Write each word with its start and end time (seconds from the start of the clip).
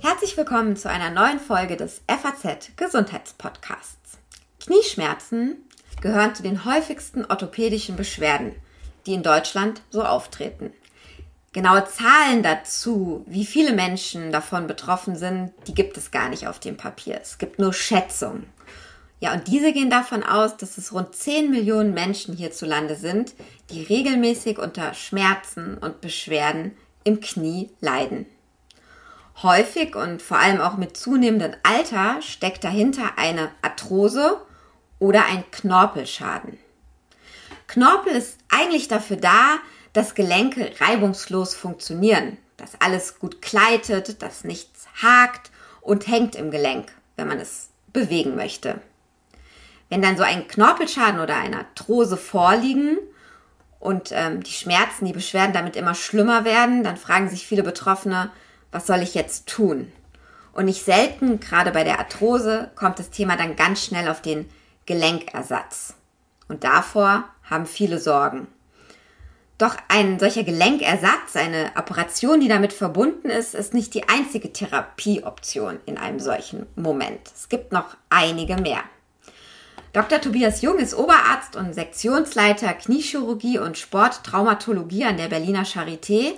Herzlich 0.00 0.36
willkommen 0.36 0.76
zu 0.76 0.90
einer 0.90 1.10
neuen 1.10 1.40
Folge 1.40 1.76
des 1.76 2.02
FAZ 2.08 2.72
Gesundheitspodcasts. 2.76 4.18
Knieschmerzen 4.60 5.56
gehören 6.00 6.34
zu 6.34 6.42
den 6.42 6.64
häufigsten 6.64 7.24
orthopädischen 7.24 7.96
Beschwerden, 7.96 8.54
die 9.06 9.14
in 9.14 9.22
Deutschland 9.22 9.82
so 9.90 10.04
auftreten. 10.04 10.72
Genaue 11.52 11.86
Zahlen 11.86 12.42
dazu, 12.42 13.24
wie 13.26 13.46
viele 13.46 13.72
Menschen 13.72 14.32
davon 14.32 14.66
betroffen 14.66 15.16
sind, 15.16 15.52
die 15.66 15.74
gibt 15.74 15.96
es 15.96 16.10
gar 16.10 16.28
nicht 16.28 16.46
auf 16.46 16.58
dem 16.58 16.76
Papier. 16.76 17.18
Es 17.20 17.38
gibt 17.38 17.58
nur 17.58 17.72
Schätzungen. 17.72 18.46
Ja, 19.20 19.32
und 19.32 19.48
diese 19.48 19.72
gehen 19.72 19.90
davon 19.90 20.22
aus, 20.22 20.56
dass 20.56 20.78
es 20.78 20.92
rund 20.92 21.14
10 21.14 21.50
Millionen 21.50 21.92
Menschen 21.92 22.36
hierzulande 22.36 22.94
sind, 22.94 23.34
die 23.70 23.82
regelmäßig 23.82 24.58
unter 24.58 24.94
Schmerzen 24.94 25.76
und 25.78 26.00
Beschwerden 26.00 26.76
im 27.02 27.20
Knie 27.20 27.70
leiden. 27.80 28.26
Häufig 29.42 29.96
und 29.96 30.22
vor 30.22 30.38
allem 30.38 30.60
auch 30.60 30.76
mit 30.76 30.96
zunehmendem 30.96 31.54
Alter 31.62 32.20
steckt 32.22 32.64
dahinter 32.64 33.12
eine 33.16 33.50
Arthrose 33.62 34.40
oder 34.98 35.26
ein 35.26 35.44
Knorpelschaden. 35.50 36.58
Knorpel 37.66 38.12
ist 38.12 38.38
eigentlich 38.48 38.88
dafür 38.88 39.16
da, 39.16 39.58
dass 39.92 40.14
Gelenke 40.14 40.72
reibungslos 40.80 41.54
funktionieren, 41.54 42.36
dass 42.56 42.80
alles 42.80 43.18
gut 43.18 43.42
gleitet, 43.42 44.22
dass 44.22 44.44
nichts 44.44 44.86
hakt 45.02 45.50
und 45.80 46.06
hängt 46.06 46.34
im 46.34 46.50
Gelenk, 46.50 46.92
wenn 47.16 47.28
man 47.28 47.38
es 47.38 47.70
bewegen 47.92 48.34
möchte. 48.36 48.80
Wenn 49.88 50.02
dann 50.02 50.16
so 50.16 50.22
ein 50.22 50.48
Knorpelschaden 50.48 51.20
oder 51.20 51.36
eine 51.36 51.58
Arthrose 51.58 52.16
vorliegen 52.16 52.98
und 53.80 54.10
ähm, 54.12 54.42
die 54.42 54.52
Schmerzen, 54.52 55.06
die 55.06 55.12
Beschwerden 55.12 55.52
damit 55.52 55.76
immer 55.76 55.94
schlimmer 55.94 56.44
werden, 56.44 56.82
dann 56.84 56.96
fragen 56.96 57.28
sich 57.28 57.46
viele 57.46 57.62
Betroffene, 57.62 58.30
was 58.70 58.86
soll 58.86 59.00
ich 59.00 59.14
jetzt 59.14 59.48
tun? 59.48 59.90
Und 60.52 60.66
nicht 60.66 60.84
selten, 60.84 61.40
gerade 61.40 61.70
bei 61.70 61.84
der 61.84 61.98
Arthrose, 61.98 62.70
kommt 62.74 62.98
das 62.98 63.10
Thema 63.10 63.36
dann 63.36 63.56
ganz 63.56 63.84
schnell 63.84 64.08
auf 64.08 64.20
den 64.20 64.50
Gelenkersatz. 64.86 65.94
Und 66.48 66.64
davor 66.64 67.24
haben 67.44 67.66
viele 67.66 67.98
Sorgen. 67.98 68.48
Doch 69.58 69.76
ein 69.88 70.20
solcher 70.20 70.44
Gelenkersatz, 70.44 71.34
eine 71.34 71.72
Operation, 71.76 72.40
die 72.40 72.48
damit 72.48 72.72
verbunden 72.72 73.28
ist, 73.28 73.54
ist 73.54 73.74
nicht 73.74 73.92
die 73.92 74.08
einzige 74.08 74.52
Therapieoption 74.52 75.80
in 75.84 75.98
einem 75.98 76.20
solchen 76.20 76.66
Moment. 76.76 77.20
Es 77.34 77.48
gibt 77.48 77.72
noch 77.72 77.96
einige 78.08 78.56
mehr. 78.56 78.82
Dr. 79.98 80.20
Tobias 80.20 80.62
Jung 80.62 80.78
ist 80.78 80.94
Oberarzt 80.96 81.56
und 81.56 81.74
Sektionsleiter 81.74 82.72
Kniechirurgie 82.72 83.58
und 83.58 83.76
Sporttraumatologie 83.76 85.04
an 85.04 85.16
der 85.16 85.26
Berliner 85.26 85.64
Charité 85.64 86.34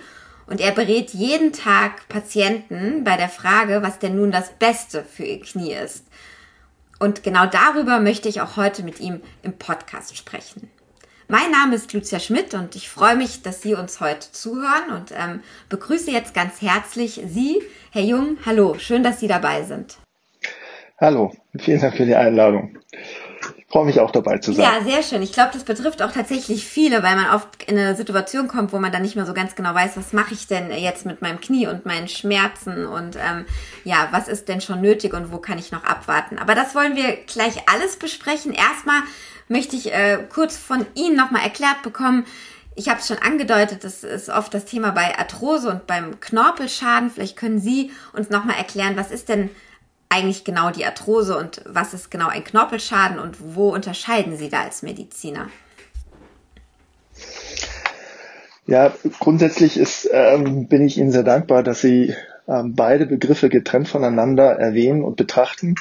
und 0.47 0.62
er 0.62 0.72
berät 0.72 1.11
jeden 1.11 1.53
Tag 1.53 2.08
Patienten 2.08 3.05
bei 3.05 3.19
der 3.19 3.28
Frage, 3.28 3.83
was 3.83 3.98
denn 3.98 4.16
nun 4.16 4.31
das 4.31 4.48
Beste 4.53 5.05
für 5.05 5.25
ihr 5.25 5.41
Knie 5.41 5.75
ist. 5.75 6.06
Und 7.00 7.22
genau 7.22 7.44
darüber 7.44 8.00
möchte 8.00 8.31
ich 8.31 8.41
auch 8.41 8.56
heute 8.56 8.83
mit 8.83 8.98
ihm 8.98 9.20
im 9.42 9.53
Podcast 9.53 10.16
sprechen. 10.16 10.70
Mein 11.28 11.50
Name 11.50 11.75
ist 11.75 11.92
Lucia 11.92 12.19
Schmidt 12.19 12.55
und 12.55 12.75
ich 12.77 12.88
freue 12.88 13.16
mich, 13.16 13.42
dass 13.42 13.61
Sie 13.61 13.75
uns 13.75 14.00
heute 14.00 14.33
zuhören 14.33 14.91
und 14.97 15.12
ähm, 15.12 15.42
begrüße 15.69 16.11
jetzt 16.11 16.33
ganz 16.33 16.62
herzlich 16.62 17.20
Sie, 17.27 17.61
Herr 17.91 18.05
Jung. 18.05 18.38
Hallo, 18.47 18.78
schön, 18.78 19.03
dass 19.03 19.20
Sie 19.20 19.28
dabei 19.28 19.64
sind. 19.64 19.98
Hallo, 20.98 21.34
vielen 21.58 21.81
Dank 21.83 21.94
für 21.98 22.06
die 22.06 22.16
Einladung 22.16 22.78
freue 23.71 23.85
mich 23.85 24.01
auch 24.01 24.11
dabei 24.11 24.39
zu 24.39 24.53
sein. 24.53 24.65
Ja, 24.65 24.85
sehr 24.85 25.03
schön. 25.03 25.23
Ich 25.23 25.33
glaube, 25.33 25.51
das 25.53 25.63
betrifft 25.63 26.03
auch 26.03 26.11
tatsächlich 26.11 26.67
viele, 26.67 27.05
weil 27.05 27.15
man 27.15 27.31
oft 27.31 27.63
in 27.65 27.79
eine 27.79 27.95
Situation 27.95 28.49
kommt, 28.49 28.73
wo 28.73 28.79
man 28.81 28.91
dann 28.91 29.03
nicht 29.03 29.15
mehr 29.15 29.27
so 29.27 29.33
ganz 29.33 29.55
genau 29.55 29.75
weiß, 29.75 29.97
was 29.97 30.12
mache 30.12 30.35
ich 30.35 30.49
denn 30.49 30.73
jetzt 30.73 31.07
mit 31.07 31.23
meinem 31.23 31.41
Knie 31.41 31.69
und 31.69 31.87
meinen 31.87 32.09
Schmerzen 32.09 32.85
und 32.85 33.17
ähm, 33.17 33.47
ja, 33.85 34.09
was 34.11 34.27
ist 34.27 34.49
denn 34.49 34.61
schon 34.61 34.81
nötig 34.81 35.15
und 35.15 35.33
wo 35.33 35.39
kann 35.39 35.59
ich 35.59 35.71
noch 35.71 35.85
abwarten. 35.85 36.39
Aber 36.39 36.57
das 36.57 36.75
wollen 36.75 36.97
wir 36.97 37.17
gleich 37.27 37.69
alles 37.73 37.97
besprechen. 37.97 38.53
Erstmal 38.53 39.03
möchte 39.47 39.77
ich 39.77 39.93
äh, 39.93 40.19
kurz 40.28 40.56
von 40.56 40.84
Ihnen 40.94 41.17
nochmal 41.17 41.43
erklärt 41.43 41.83
bekommen, 41.83 42.27
ich 42.77 42.89
habe 42.89 43.00
es 43.00 43.09
schon 43.09 43.19
angedeutet, 43.19 43.84
das 43.84 44.05
ist 44.05 44.31
oft 44.31 44.55
das 44.55 44.65
Thema 44.65 44.91
bei 44.93 45.19
Arthrose 45.19 45.69
und 45.69 45.87
beim 45.87 46.19
Knorpelschaden. 46.19 47.11
Vielleicht 47.11 47.37
können 47.37 47.59
Sie 47.61 47.91
uns 48.15 48.31
nochmal 48.31 48.56
erklären, 48.56 48.97
was 48.97 49.11
ist 49.11 49.28
denn 49.28 49.50
eigentlich 50.10 50.44
genau 50.44 50.71
die 50.71 50.84
Arthrose 50.84 51.38
und 51.38 51.62
was 51.65 51.94
ist 51.94 52.10
genau 52.10 52.28
ein 52.28 52.44
Knorpelschaden 52.44 53.19
und 53.19 53.37
wo 53.54 53.72
unterscheiden 53.72 54.37
Sie 54.37 54.50
da 54.50 54.62
als 54.62 54.82
Mediziner? 54.82 55.48
Ja, 58.66 58.93
grundsätzlich 59.19 59.76
ist, 59.76 60.09
ähm, 60.12 60.66
bin 60.66 60.84
ich 60.84 60.99
Ihnen 60.99 61.12
sehr 61.12 61.22
dankbar, 61.22 61.62
dass 61.62 61.81
Sie 61.81 62.15
ähm, 62.49 62.75
beide 62.75 63.06
Begriffe 63.06 63.49
getrennt 63.49 63.88
voneinander 63.88 64.50
erwähnen 64.50 65.04
und 65.04 65.16
betrachten. 65.16 65.76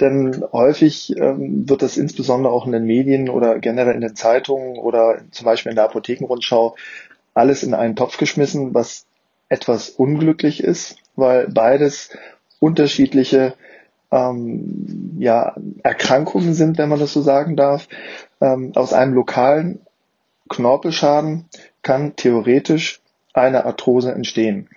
Denn 0.00 0.42
häufig 0.52 1.14
ähm, 1.18 1.68
wird 1.68 1.82
das 1.82 1.98
insbesondere 1.98 2.52
auch 2.52 2.66
in 2.66 2.72
den 2.72 2.84
Medien 2.84 3.28
oder 3.28 3.58
generell 3.58 3.94
in 3.94 4.00
den 4.00 4.16
Zeitungen 4.16 4.78
oder 4.78 5.20
zum 5.30 5.44
Beispiel 5.44 5.70
in 5.70 5.76
der 5.76 5.84
Apothekenrundschau 5.84 6.76
alles 7.34 7.62
in 7.62 7.74
einen 7.74 7.96
Topf 7.96 8.16
geschmissen, 8.16 8.72
was 8.72 9.04
etwas 9.50 9.90
unglücklich 9.90 10.62
ist, 10.62 10.96
weil 11.16 11.48
beides 11.48 12.10
unterschiedliche 12.60 13.54
ähm, 14.10 15.16
ja, 15.18 15.54
Erkrankungen 15.82 16.54
sind, 16.54 16.78
wenn 16.78 16.88
man 16.88 17.00
das 17.00 17.12
so 17.12 17.22
sagen 17.22 17.56
darf. 17.56 17.88
Ähm, 18.40 18.72
aus 18.74 18.92
einem 18.92 19.14
lokalen 19.14 19.80
Knorpelschaden 20.48 21.46
kann 21.82 22.16
theoretisch 22.16 23.00
eine 23.32 23.64
Arthrose 23.64 24.12
entstehen. 24.12 24.68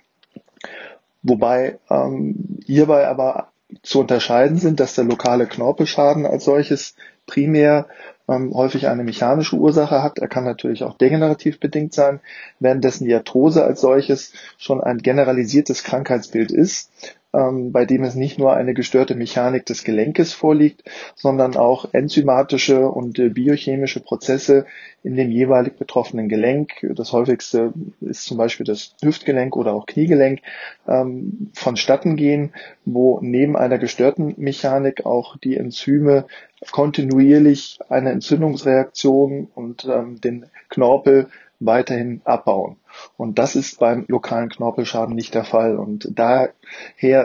Wobei 1.22 1.78
ähm, 1.90 2.58
hierbei 2.64 3.06
aber 3.06 3.48
zu 3.82 4.00
unterscheiden 4.00 4.56
sind, 4.56 4.80
dass 4.80 4.94
der 4.94 5.04
lokale 5.04 5.46
Knorpelschaden 5.46 6.26
als 6.26 6.44
solches 6.44 6.94
primär 7.26 7.86
ähm, 8.28 8.52
häufig 8.54 8.88
eine 8.88 9.04
mechanische 9.04 9.56
Ursache 9.56 10.02
hat. 10.02 10.18
Er 10.18 10.28
kann 10.28 10.44
natürlich 10.44 10.82
auch 10.84 10.96
degenerativ 10.96 11.60
bedingt 11.60 11.92
sein, 11.92 12.20
währenddessen 12.58 13.04
die 13.04 13.14
Arthrose 13.14 13.64
als 13.64 13.80
solches 13.80 14.32
schon 14.58 14.80
ein 14.80 14.98
generalisiertes 14.98 15.84
Krankheitsbild 15.84 16.50
ist, 16.50 16.90
ähm, 17.32 17.72
bei 17.72 17.84
dem 17.84 18.02
es 18.02 18.14
nicht 18.14 18.38
nur 18.38 18.54
eine 18.54 18.74
gestörte 18.74 19.14
Mechanik 19.14 19.66
des 19.66 19.84
Gelenkes 19.84 20.32
vorliegt, 20.32 20.82
sondern 21.14 21.56
auch 21.56 21.86
enzymatische 21.92 22.88
und 22.88 23.18
äh, 23.18 23.28
biochemische 23.28 24.00
Prozesse 24.00 24.66
in 25.02 25.16
dem 25.16 25.30
jeweilig 25.30 25.76
betroffenen 25.76 26.28
Gelenk. 26.28 26.86
Das 26.94 27.12
häufigste 27.12 27.72
ist 28.00 28.24
zum 28.24 28.36
Beispiel 28.36 28.66
das 28.66 28.94
Hüftgelenk 29.02 29.56
oder 29.56 29.72
auch 29.72 29.86
Kniegelenk 29.86 30.40
ähm, 30.88 31.50
vonstatten 31.54 32.16
gehen, 32.16 32.52
wo 32.84 33.20
neben 33.22 33.56
einer 33.56 33.78
gestörten 33.78 34.34
Mechanik 34.36 35.06
auch 35.06 35.36
die 35.36 35.56
Enzyme 35.56 36.26
kontinuierlich 36.72 37.78
eine 37.88 38.10
Entzündungsreaktion 38.10 39.48
und 39.54 39.86
ähm, 39.86 40.20
den 40.20 40.46
Knorpel 40.68 41.28
weiterhin 41.60 42.20
abbauen. 42.24 42.76
Und 43.16 43.38
das 43.38 43.56
ist 43.56 43.78
beim 43.78 44.04
lokalen 44.08 44.48
Knorpelschaden 44.48 45.14
nicht 45.14 45.34
der 45.34 45.44
Fall. 45.44 45.76
Und 45.76 46.08
daher 46.10 46.52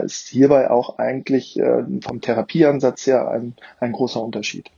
ist 0.03 0.28
hierbei 0.28 0.70
auch 0.70 0.98
eigentlich 0.98 1.58
äh, 1.59 1.84
vom 2.02 2.22
Therapieansatz 2.22 3.08
her 3.08 3.30
ein, 3.30 3.56
ein 3.80 3.92
großer 3.92 4.22
Unterschied. 4.22 4.70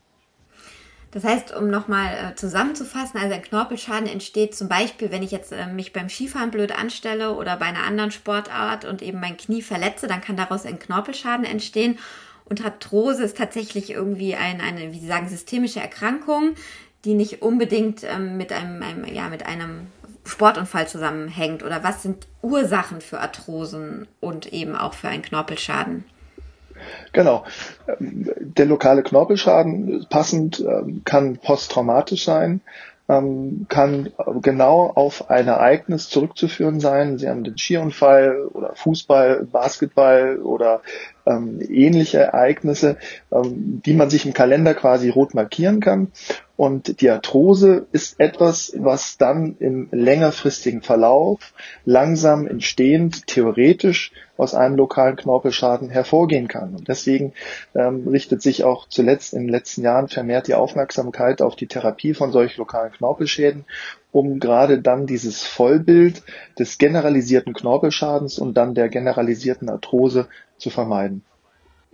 Das 1.11 1.23
heißt, 1.23 1.55
um 1.55 1.69
nochmal 1.69 2.07
äh, 2.13 2.35
zusammenzufassen, 2.35 3.19
also 3.19 3.33
ein 3.33 3.41
Knorpelschaden 3.41 4.07
entsteht 4.07 4.55
zum 4.55 4.67
Beispiel, 4.67 5.09
wenn 5.11 5.23
ich 5.23 5.31
jetzt 5.31 5.51
äh, 5.51 5.65
mich 5.67 5.93
beim 5.93 6.09
Skifahren 6.09 6.51
blöd 6.51 6.77
anstelle 6.77 7.33
oder 7.33 7.57
bei 7.57 7.65
einer 7.65 7.83
anderen 7.83 8.11
Sportart 8.11 8.85
und 8.85 9.01
eben 9.01 9.19
mein 9.19 9.37
Knie 9.37 9.61
verletze, 9.61 10.07
dann 10.07 10.21
kann 10.21 10.35
daraus 10.35 10.65
ein 10.65 10.79
Knorpelschaden 10.79 11.45
entstehen. 11.45 11.97
Und 12.45 12.63
Arthrose 12.63 13.23
ist 13.23 13.37
tatsächlich 13.37 13.89
irgendwie 13.91 14.35
ein, 14.35 14.61
eine, 14.61 14.93
wie 14.93 14.99
Sie 14.99 15.07
sagen, 15.07 15.27
systemische 15.27 15.79
Erkrankung, 15.79 16.55
die 17.05 17.13
nicht 17.13 17.41
unbedingt 17.41 18.03
ähm, 18.03 18.37
mit 18.37 18.51
einem, 18.51 18.83
einem, 18.83 19.05
ja, 19.05 19.29
mit 19.29 19.45
einem 19.45 19.87
Sportunfall 20.27 20.87
zusammenhängt? 20.87 21.63
Oder 21.63 21.83
was 21.83 22.03
sind 22.03 22.27
Ursachen 22.41 23.01
für 23.01 23.19
Arthrosen 23.19 24.07
und 24.19 24.51
eben 24.53 24.75
auch 24.75 24.93
für 24.93 25.07
einen 25.07 25.23
Knorpelschaden? 25.23 26.05
Genau. 27.13 27.43
Der 27.99 28.65
lokale 28.65 29.03
Knorpelschaden 29.03 30.05
passend 30.09 30.59
ähm, 30.59 31.01
kann 31.05 31.37
posttraumatisch 31.37 32.25
sein, 32.25 32.61
ähm, 33.09 33.65
kann 33.69 34.11
genau 34.41 34.91
auf 34.93 35.29
ein 35.29 35.47
Ereignis 35.47 36.09
zurückzuführen 36.09 36.79
sein. 36.79 37.17
Sie 37.17 37.29
haben 37.29 37.43
den 37.43 37.57
Skiunfall 37.57 38.45
oder 38.53 38.75
Fußball, 38.75 39.47
Basketball 39.51 40.37
oder 40.39 40.81
ähm, 41.25 41.59
ähnliche 41.67 42.19
Ereignisse, 42.19 42.97
die 43.31 43.93
man 43.93 44.09
sich 44.09 44.25
im 44.25 44.33
Kalender 44.33 44.73
quasi 44.73 45.09
rot 45.09 45.33
markieren 45.33 45.79
kann. 45.79 46.11
Und 46.57 47.01
die 47.01 47.09
Arthrose 47.11 47.85
ist 47.91 48.19
etwas, 48.19 48.73
was 48.75 49.17
dann 49.19 49.57
im 49.59 49.89
längerfristigen 49.91 50.81
Verlauf 50.81 51.53
langsam 51.85 52.47
entstehend 52.47 53.27
theoretisch 53.27 54.11
aus 54.37 54.55
einem 54.55 54.75
lokalen 54.75 55.15
Knorpelschaden 55.17 55.91
hervorgehen 55.91 56.47
kann. 56.47 56.75
Und 56.75 56.87
deswegen 56.87 57.33
ähm, 57.75 58.07
richtet 58.07 58.41
sich 58.41 58.63
auch 58.63 58.89
zuletzt 58.89 59.33
in 59.33 59.41
den 59.43 59.49
letzten 59.49 59.83
Jahren 59.83 60.07
vermehrt 60.07 60.47
die 60.47 60.55
Aufmerksamkeit 60.55 61.43
auf 61.43 61.55
die 61.55 61.67
Therapie 61.67 62.15
von 62.15 62.31
solchen 62.31 62.59
lokalen 62.59 62.91
Knorpelschäden. 62.91 63.65
um 64.11 64.39
gerade 64.39 64.81
dann 64.81 65.05
dieses 65.05 65.43
Vollbild 65.43 66.23
des 66.57 66.79
generalisierten 66.79 67.53
Knorpelschadens 67.53 68.39
und 68.39 68.55
dann 68.55 68.73
der 68.73 68.89
generalisierten 68.89 69.69
Arthrose 69.69 70.27
zu 70.57 70.71
vermeiden. 70.71 71.23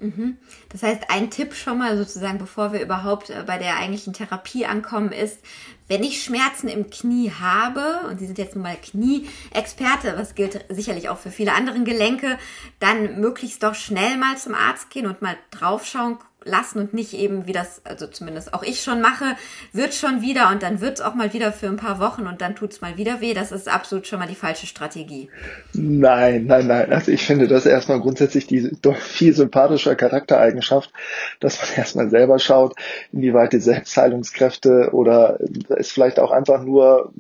Mhm. 0.04 0.38
Das 0.70 0.84
heißt, 0.84 1.04
ein 1.10 1.30
Tipp 1.30 1.54
schon 1.54 1.78
mal 1.78 1.98
sozusagen, 1.98 2.38
bevor 2.38 2.74
wir 2.74 2.82
überhaupt 2.82 3.30
äh, 3.30 3.44
bei 3.48 3.58
der 3.58 3.78
eigentlichen 3.78 4.12
Therapie 4.12 4.66
ankommen, 4.66 5.12
ist, 5.14 5.40
wenn 5.88 6.04
ich 6.04 6.24
Schmerzen 6.24 6.68
im 6.68 6.90
Knie 6.90 7.32
habe, 7.32 8.08
und 8.10 8.20
Sie 8.20 8.26
sind 8.26 8.38
jetzt 8.38 8.56
nun 8.56 8.64
mal 8.64 8.76
Knie-Experte, 8.76 10.16
was 10.18 10.36
gilt 10.36 10.66
sicherlich 10.70 11.10
auch 11.10 11.18
für 11.18 11.32
viele 11.32 11.54
andere 11.54 11.82
Gelenke, 11.84 12.38
dann 12.80 13.22
möglichst 13.22 13.64
doch 13.64 13.76
schnell 13.76 14.18
mal 14.18 14.38
zum 14.38 14.56
Arzt 14.56 14.90
gehen 14.90 15.08
und 15.08 15.22
mal 15.22 15.38
draufschauen, 15.52 16.18
lassen 16.46 16.80
und 16.80 16.94
nicht 16.94 17.14
eben, 17.14 17.48
wie 17.48 17.54
das, 17.54 17.82
also 17.86 18.08
zumindest 18.08 18.54
auch 18.54 18.64
ich 18.64 18.82
schon 18.82 19.02
mache, 19.02 19.36
wird 19.72 19.94
schon 19.94 20.22
wieder 20.22 20.50
und 20.50 20.64
dann 20.64 20.82
wird 20.82 20.96
es 20.96 21.02
auch 21.02 21.16
mal 21.16 21.34
wieder 21.34 21.52
für 21.52 21.68
ein 21.68 21.78
paar 21.78 22.00
Wochen 22.00 22.28
und 22.28 22.42
dann 22.42 22.56
tut 22.56 22.72
es 22.72 22.82
mal 22.82 22.98
wieder 22.98 23.22
weh. 23.22 23.34
Das 23.34 23.52
ist 23.52 23.68
absolut 23.68 24.08
schon 24.08 24.20
mal 24.20 24.28
die 24.28 24.36
falsche 24.36 24.68
Strategie. 24.68 25.30
Nein, 25.74 26.46
nein, 26.46 26.68
nein. 26.68 26.92
Also 26.92 27.12
ich 27.12 27.26
finde 27.26 27.48
das 27.48 27.66
erstmal 27.66 28.00
grundsätzlich 28.00 28.48
die 28.48 28.72
doch 28.82 28.98
viel 28.98 29.34
sympathische 29.34 29.96
Charaktereigenschaft, 29.96 30.92
dass 31.40 31.60
man 31.60 31.70
erstmal 31.78 32.10
selber 32.10 32.40
schaut, 32.40 32.76
inwieweit 33.12 33.54
die 33.54 33.60
Selbstheilungskräfte 33.60 34.90
oder 34.92 35.40
es 35.70 35.92
vielleicht 35.92 36.20
auch 36.20 36.32
einfach 36.32 36.62
nur 36.64 37.14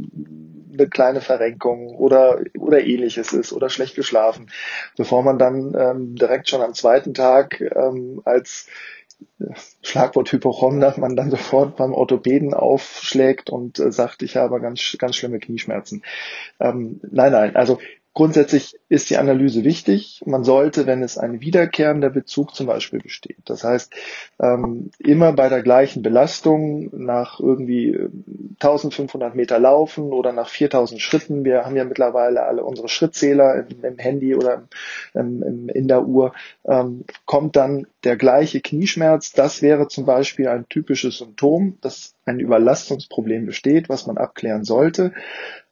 eine 0.74 0.88
kleine 0.88 1.22
Verrenkung 1.22 1.96
oder, 1.96 2.40
oder 2.58 2.82
ähnliches 2.82 3.34
ist 3.34 3.54
oder 3.54 3.70
schlecht 3.70 3.96
geschlafen, 3.96 4.48
bevor 4.98 5.24
man 5.24 5.38
dann 5.38 5.76
ähm, 5.78 6.16
direkt 6.16 6.50
schon 6.50 6.62
am 6.62 6.74
zweiten 6.74 7.14
Tag 7.14 7.62
ähm, 7.62 8.22
als 8.26 8.68
Schlagwort 9.82 10.32
Hypochonder 10.32 10.94
man 10.98 11.16
dann 11.16 11.32
sofort 11.32 11.76
beim 11.76 11.94
Orthopäden 11.94 12.54
aufschlägt 12.54 13.50
und 13.50 13.80
äh, 13.80 13.92
sagt, 13.92 14.22
ich 14.24 14.36
habe 14.36 14.60
ganz, 14.62 14.96
ganz 15.00 15.16
schlimme 15.16 15.40
Knieschmerzen. 15.40 16.04
Ähm, 16.60 17.00
nein, 17.12 17.32
nein, 17.32 17.56
also 17.56 17.80
Grundsätzlich 18.14 18.80
ist 18.90 19.10
die 19.10 19.18
Analyse 19.18 19.64
wichtig. 19.64 20.22
Man 20.26 20.44
sollte, 20.44 20.86
wenn 20.86 21.02
es 21.02 21.18
ein 21.18 21.42
wiederkehrender 21.42 22.12
Bezug 22.12 22.54
zum 22.54 22.68
Beispiel 22.68 23.00
besteht, 23.00 23.40
das 23.46 23.64
heißt, 23.64 23.92
ähm, 24.40 24.92
immer 25.00 25.34
bei 25.34 25.50
der 25.50 25.64
gleichen 25.64 26.04
Belastung 26.04 26.90
nach 26.92 27.40
irgendwie 27.40 27.98
1500 28.60 29.34
Meter 29.34 29.58
laufen 29.58 30.14
oder 30.14 30.32
nach 30.32 30.48
4000 30.48 31.02
Schritten, 31.02 31.44
wir 31.44 31.66
haben 31.66 31.76
ja 31.76 31.86
mittlerweile 31.86 32.44
alle 32.44 32.64
unsere 32.64 32.88
Schrittzähler 32.88 33.66
im, 33.68 33.84
im 33.84 33.98
Handy 33.98 34.36
oder 34.36 34.68
im, 35.16 35.42
im, 35.42 35.70
in 35.70 35.88
der 35.88 36.06
Uhr, 36.06 36.34
ähm, 36.66 37.06
kommt 37.26 37.56
dann 37.56 37.88
der 38.04 38.16
gleiche 38.16 38.62
Knieschmerz. 38.62 39.32
Das 39.32 39.64
wäre 39.64 39.88
zum 39.88 40.06
Beispiel 40.06 40.48
ein 40.48 40.70
typisches 40.70 41.18
Symptom, 41.18 41.78
dass 41.82 42.13
ein 42.26 42.40
Überlastungsproblem 42.40 43.46
besteht, 43.46 43.90
was 43.90 44.08
man 44.08 44.18
abklären 44.18 44.64
sollte. 44.64 45.14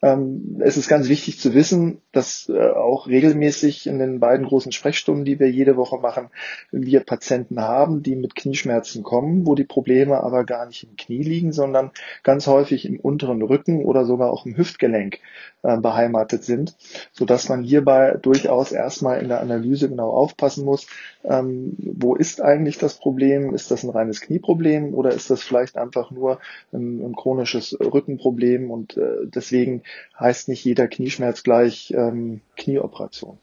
Ähm, 0.04 0.58
es 0.62 0.78
ist 0.78 0.88
ganz 0.88 1.10
wichtig 1.10 1.40
zu 1.40 1.54
wissen, 1.54 2.02
dass 2.12 2.50
äh, 2.50 2.72
auch 2.72 3.08
regelmäßig 3.08 3.86
in 3.86 4.00
den 4.00 4.20
beiden 4.20 4.48
großen 4.48 4.72
Sprechstunden, 4.72 5.26
die 5.26 5.40
wir 5.40 5.50
jede 5.50 5.78
Woche 5.78 5.98
machen, 6.00 6.30
wir 6.72 7.02
Patienten 7.02 7.62
haben, 7.62 8.02
die 8.02 8.16
mit 8.16 8.36
Knieschmerzen 8.36 9.04
kommen, 9.04 9.46
wo 9.46 9.54
die 9.54 9.64
Probleme 9.64 10.22
aber 10.24 10.44
gar 10.44 10.66
nicht 10.66 10.84
im 10.84 10.96
Knie 10.96 11.22
liegen, 11.22 11.52
sondern 11.52 11.92
ganz 12.24 12.48
häufig 12.48 12.86
im 12.86 13.00
unteren 13.00 13.44
Rücken 13.44 13.86
oder 13.86 14.06
sogar 14.06 14.32
auch 14.32 14.46
im 14.48 14.58
Hüftgelenk 14.58 15.20
äh, 15.62 15.78
beheimatet 15.78 16.44
sind, 16.44 16.76
so 17.12 17.26
dass 17.26 17.48
man 17.48 17.64
hierbei 17.64 18.18
durchaus 18.20 18.72
erstmal 18.72 19.22
in 19.22 19.30
der 19.30 19.42
Analyse 19.42 19.88
genau 19.88 20.10
aufpassen 20.10 20.66
muss, 20.66 20.88
ähm, 21.24 21.76
wo 21.78 22.16
ist 22.16 22.42
eigentlich 22.42 22.80
das 22.80 22.96
Problem? 22.96 23.54
Ist 23.54 23.70
das 23.70 23.84
ein 23.84 23.92
reines 23.92 24.22
Knieproblem 24.22 24.96
oder 24.96 25.12
ist 25.12 25.30
das 25.30 25.44
vielleicht 25.44 25.78
einfach 25.78 26.10
nur 26.10 26.40
ein, 26.74 27.04
ein 27.04 27.16
chronisches 27.16 27.78
Rückenproblem 27.80 28.72
und 28.72 28.98
äh, 28.98 29.26
deswegen 29.26 29.84
heißt 30.20 30.50
nicht 30.50 30.64
jeder 30.64 30.88
Knieschmerz 30.88 31.44
gleich 31.44 31.92
ähm, 31.96 32.42
Knieoperation. 32.58 33.38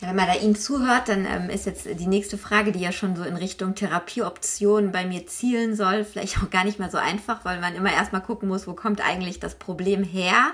Ja, 0.00 0.08
wenn 0.08 0.16
man 0.16 0.28
da 0.28 0.34
Ihnen 0.34 0.54
zuhört, 0.54 1.08
dann 1.08 1.26
ähm, 1.26 1.50
ist 1.50 1.66
jetzt 1.66 1.86
die 1.86 2.06
nächste 2.06 2.38
Frage, 2.38 2.70
die 2.70 2.78
ja 2.78 2.92
schon 2.92 3.16
so 3.16 3.24
in 3.24 3.34
Richtung 3.34 3.74
Therapieoptionen 3.74 4.92
bei 4.92 5.04
mir 5.04 5.26
zielen 5.26 5.74
soll, 5.74 6.04
vielleicht 6.04 6.38
auch 6.38 6.50
gar 6.50 6.62
nicht 6.62 6.78
mehr 6.78 6.88
so 6.88 6.98
einfach, 6.98 7.44
weil 7.44 7.60
man 7.60 7.74
immer 7.74 7.92
erstmal 7.92 8.20
gucken 8.20 8.48
muss, 8.48 8.68
wo 8.68 8.74
kommt 8.74 9.04
eigentlich 9.04 9.40
das 9.40 9.56
Problem 9.56 10.04
her. 10.04 10.52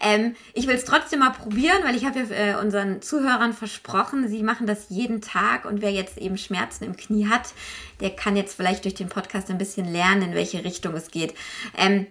Ähm, 0.00 0.34
ich 0.52 0.66
will 0.66 0.74
es 0.74 0.84
trotzdem 0.84 1.20
mal 1.20 1.30
probieren, 1.30 1.78
weil 1.84 1.94
ich 1.94 2.04
habe 2.04 2.24
ja 2.24 2.54
äh, 2.54 2.60
unseren 2.60 3.00
Zuhörern 3.02 3.52
versprochen, 3.52 4.26
sie 4.26 4.42
machen 4.42 4.66
das 4.66 4.86
jeden 4.88 5.20
Tag 5.20 5.64
und 5.64 5.80
wer 5.80 5.92
jetzt 5.92 6.18
eben 6.18 6.36
Schmerzen 6.36 6.82
im 6.82 6.96
Knie 6.96 7.28
hat, 7.28 7.54
der 8.00 8.10
kann 8.10 8.34
jetzt 8.34 8.54
vielleicht 8.54 8.82
durch 8.82 8.94
den 8.94 9.08
Podcast 9.08 9.48
ein 9.48 9.58
bisschen 9.58 9.92
lernen, 9.92 10.22
in 10.22 10.34
welche 10.34 10.64
Richtung 10.64 10.94
es 10.94 11.12
geht. 11.12 11.34
Ähm, 11.78 12.08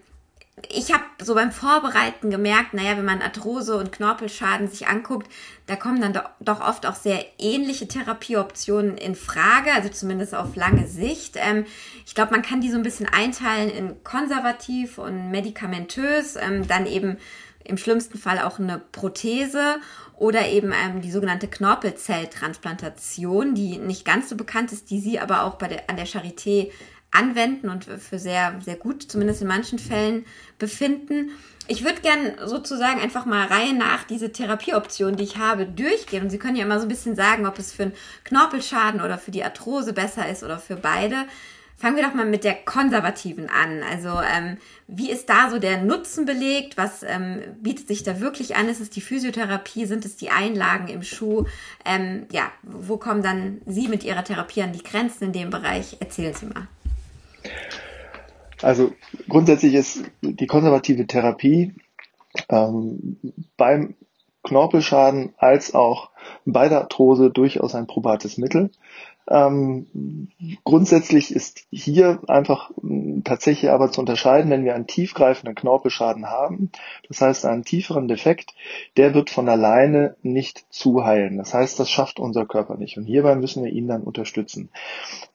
ich 0.70 0.92
habe 0.92 1.04
so 1.22 1.36
beim 1.36 1.52
Vorbereiten 1.52 2.30
gemerkt, 2.30 2.74
naja, 2.74 2.98
wenn 2.98 3.06
man 3.06 3.22
Arthrose 3.22 3.78
und 3.78 3.92
Knorpelschaden 3.92 4.68
sich 4.68 4.88
anguckt, 4.88 5.32
da 5.68 5.76
kommen 5.76 6.02
dann 6.02 6.20
doch 6.40 6.62
oft 6.62 6.86
auch 6.86 6.96
sehr 6.96 7.26
ähnliche 7.38 7.88
Therapieoptionen 7.88 8.98
in 8.98 9.16
Frage, 9.16 9.72
also 9.74 9.90
zumindest 9.90 10.36
auf 10.36 10.56
lange 10.56 10.88
Sicht. 10.88 11.36
Ähm, 11.38 11.66
ich 12.06 12.16
glaube, 12.16 12.32
man 12.32 12.42
kann 12.42 12.62
die 12.62 12.72
so 12.72 12.78
ein 12.78 12.84
bisschen 12.84 13.08
einteilen 13.08 13.70
in 13.70 14.04
konservativ 14.04 14.98
und 14.98 15.32
medikamentös, 15.32 16.36
ähm, 16.36 16.68
dann 16.68 16.86
eben 16.86 17.18
im 17.64 17.78
schlimmsten 17.78 18.18
Fall 18.18 18.40
auch 18.40 18.60
eine 18.60 18.82
Prothese 18.92 19.78
oder 20.18 20.48
eben 20.48 20.72
ähm, 20.72 21.02
die 21.02 21.12
sogenannte 21.12 21.48
Knorpelzelltransplantation, 21.48 23.56
die 23.56 23.78
nicht 23.78 24.06
ganz 24.06 24.30
so 24.30 24.36
bekannt 24.36 24.72
ist, 24.72 24.90
die 24.90 25.00
Sie 25.00 25.20
aber 25.20 25.44
auch 25.44 25.56
bei 25.56 25.68
der, 25.68 25.90
an 25.90 25.96
der 25.96 26.08
Charité 26.08 26.72
anwenden 27.12 27.70
und 27.70 27.86
für 27.86 28.20
sehr, 28.20 28.56
sehr 28.64 28.76
gut, 28.76 29.04
zumindest 29.04 29.42
in 29.42 29.48
manchen 29.48 29.80
Fällen, 29.80 30.26
befinden. 30.58 31.32
Ich 31.68 31.84
würde 31.84 32.02
gern 32.02 32.34
sozusagen 32.46 33.00
einfach 33.00 33.26
mal 33.26 33.48
Reihe 33.48 33.74
nach 33.74 34.04
diese 34.04 34.32
Therapieoptionen, 34.32 35.16
die 35.16 35.24
ich 35.24 35.38
habe, 35.38 35.66
durchgehen. 35.66 36.24
Und 36.24 36.30
Sie 36.30 36.40
können 36.40 36.56
ja 36.56 36.66
immer 36.66 36.80
so 36.80 36.86
ein 36.86 36.90
bisschen 36.90 37.16
sagen, 37.16 37.46
ob 37.46 37.60
es 37.60 37.72
für 37.72 37.84
einen 37.84 37.94
Knorpelschaden 38.24 39.02
oder 39.02 39.18
für 39.18 39.32
die 39.32 39.44
Arthrose 39.44 39.94
besser 39.94 40.28
ist 40.28 40.44
oder 40.44 40.58
für 40.58 40.76
beide. 40.76 41.26
Fangen 41.78 41.96
wir 41.96 42.04
doch 42.04 42.14
mal 42.14 42.28
mit 42.28 42.44
der 42.44 42.54
konservativen 42.54 43.50
an. 43.50 43.82
Also 43.90 44.10
ähm, 44.10 44.58
wie 44.88 45.10
ist 45.10 45.30
da 45.30 45.50
so 45.50 45.58
der 45.58 45.82
Nutzen 45.82 46.26
belegt? 46.26 46.78
Was 46.78 47.02
ähm, 47.02 47.42
bietet 47.60 47.88
sich 47.88 48.04
da 48.04 48.20
wirklich 48.20 48.56
an? 48.56 48.70
Ist 48.70 48.82
es 48.82 48.92
die 48.92 49.02
Physiotherapie? 49.02 49.86
Sind 49.86 50.06
es 50.06 50.16
die 50.16 50.30
Einlagen 50.30 50.90
im 50.90 51.02
Schuh? 51.02 51.46
Ähm, 51.84 52.28
ja, 52.32 52.52
wo 52.62 52.98
kommen 52.98 53.24
dann 53.24 53.62
Sie 53.66 53.88
mit 53.88 54.04
Ihrer 54.04 54.24
Therapie 54.24 54.62
an 54.62 54.74
die 54.74 54.84
Grenzen 54.84 55.26
in 55.26 55.34
dem 55.34 55.50
Bereich? 55.50 55.98
Erzählen 56.00 56.36
Sie 56.36 56.46
mal. 56.46 56.68
Also 58.62 58.92
grundsätzlich 59.28 59.74
ist 59.74 60.04
die 60.22 60.48
konservative 60.48 61.08
Therapie 61.08 61.74
ähm, 62.50 63.18
beim 63.58 63.96
Knorpelschaden 64.44 65.34
als 65.38 65.76
auch 65.76 66.10
bei 66.46 66.68
der 66.68 66.82
Arthrose 66.82 67.30
durchaus 67.30 67.76
ein 67.76 67.88
probates 67.88 68.38
Mittel. 68.38 68.72
Ähm, 69.30 70.28
grundsätzlich 70.64 71.34
ist 71.34 71.66
hier 71.70 72.22
einfach 72.28 72.72
tatsächlich 73.24 73.72
aber 73.72 73.92
zu 73.92 74.02
unterscheiden, 74.02 74.52
wenn 74.52 74.66
wir 74.66 74.76
einen 74.76 74.88
tiefgreifenden 74.88 75.56
Knorpelschaden 75.56 76.28
haben, 76.28 76.72
das 77.08 77.22
heißt 77.22 77.46
einen 77.46 77.64
tieferen 77.64 78.08
Defekt, 78.08 78.54
der 78.98 79.14
wird 79.14 79.30
von 79.30 79.48
alleine 79.48 80.16
nicht 80.22 80.66
zuheilen. 80.70 81.38
Das 81.38 81.54
heißt, 81.54 81.80
das 81.80 81.90
schafft 81.90 82.20
unser 82.20 82.46
Körper 82.46 82.78
nicht. 82.78 82.98
Und 82.98 83.06
hierbei 83.06 83.36
müssen 83.36 83.64
wir 83.64 83.72
ihn 83.72 83.88
dann 83.88 84.04
unterstützen. 84.04 84.70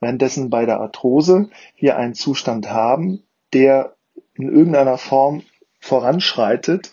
Währenddessen 0.01 0.51
bei 0.51 0.67
der 0.67 0.81
Arthrose 0.81 1.49
wir 1.79 1.97
einen 1.97 2.15
Zustand 2.15 2.71
haben, 2.71 3.23
der 3.53 3.95
in 4.35 4.49
irgendeiner 4.49 4.99
Form 4.99 5.43
voranschreitet, 5.81 6.93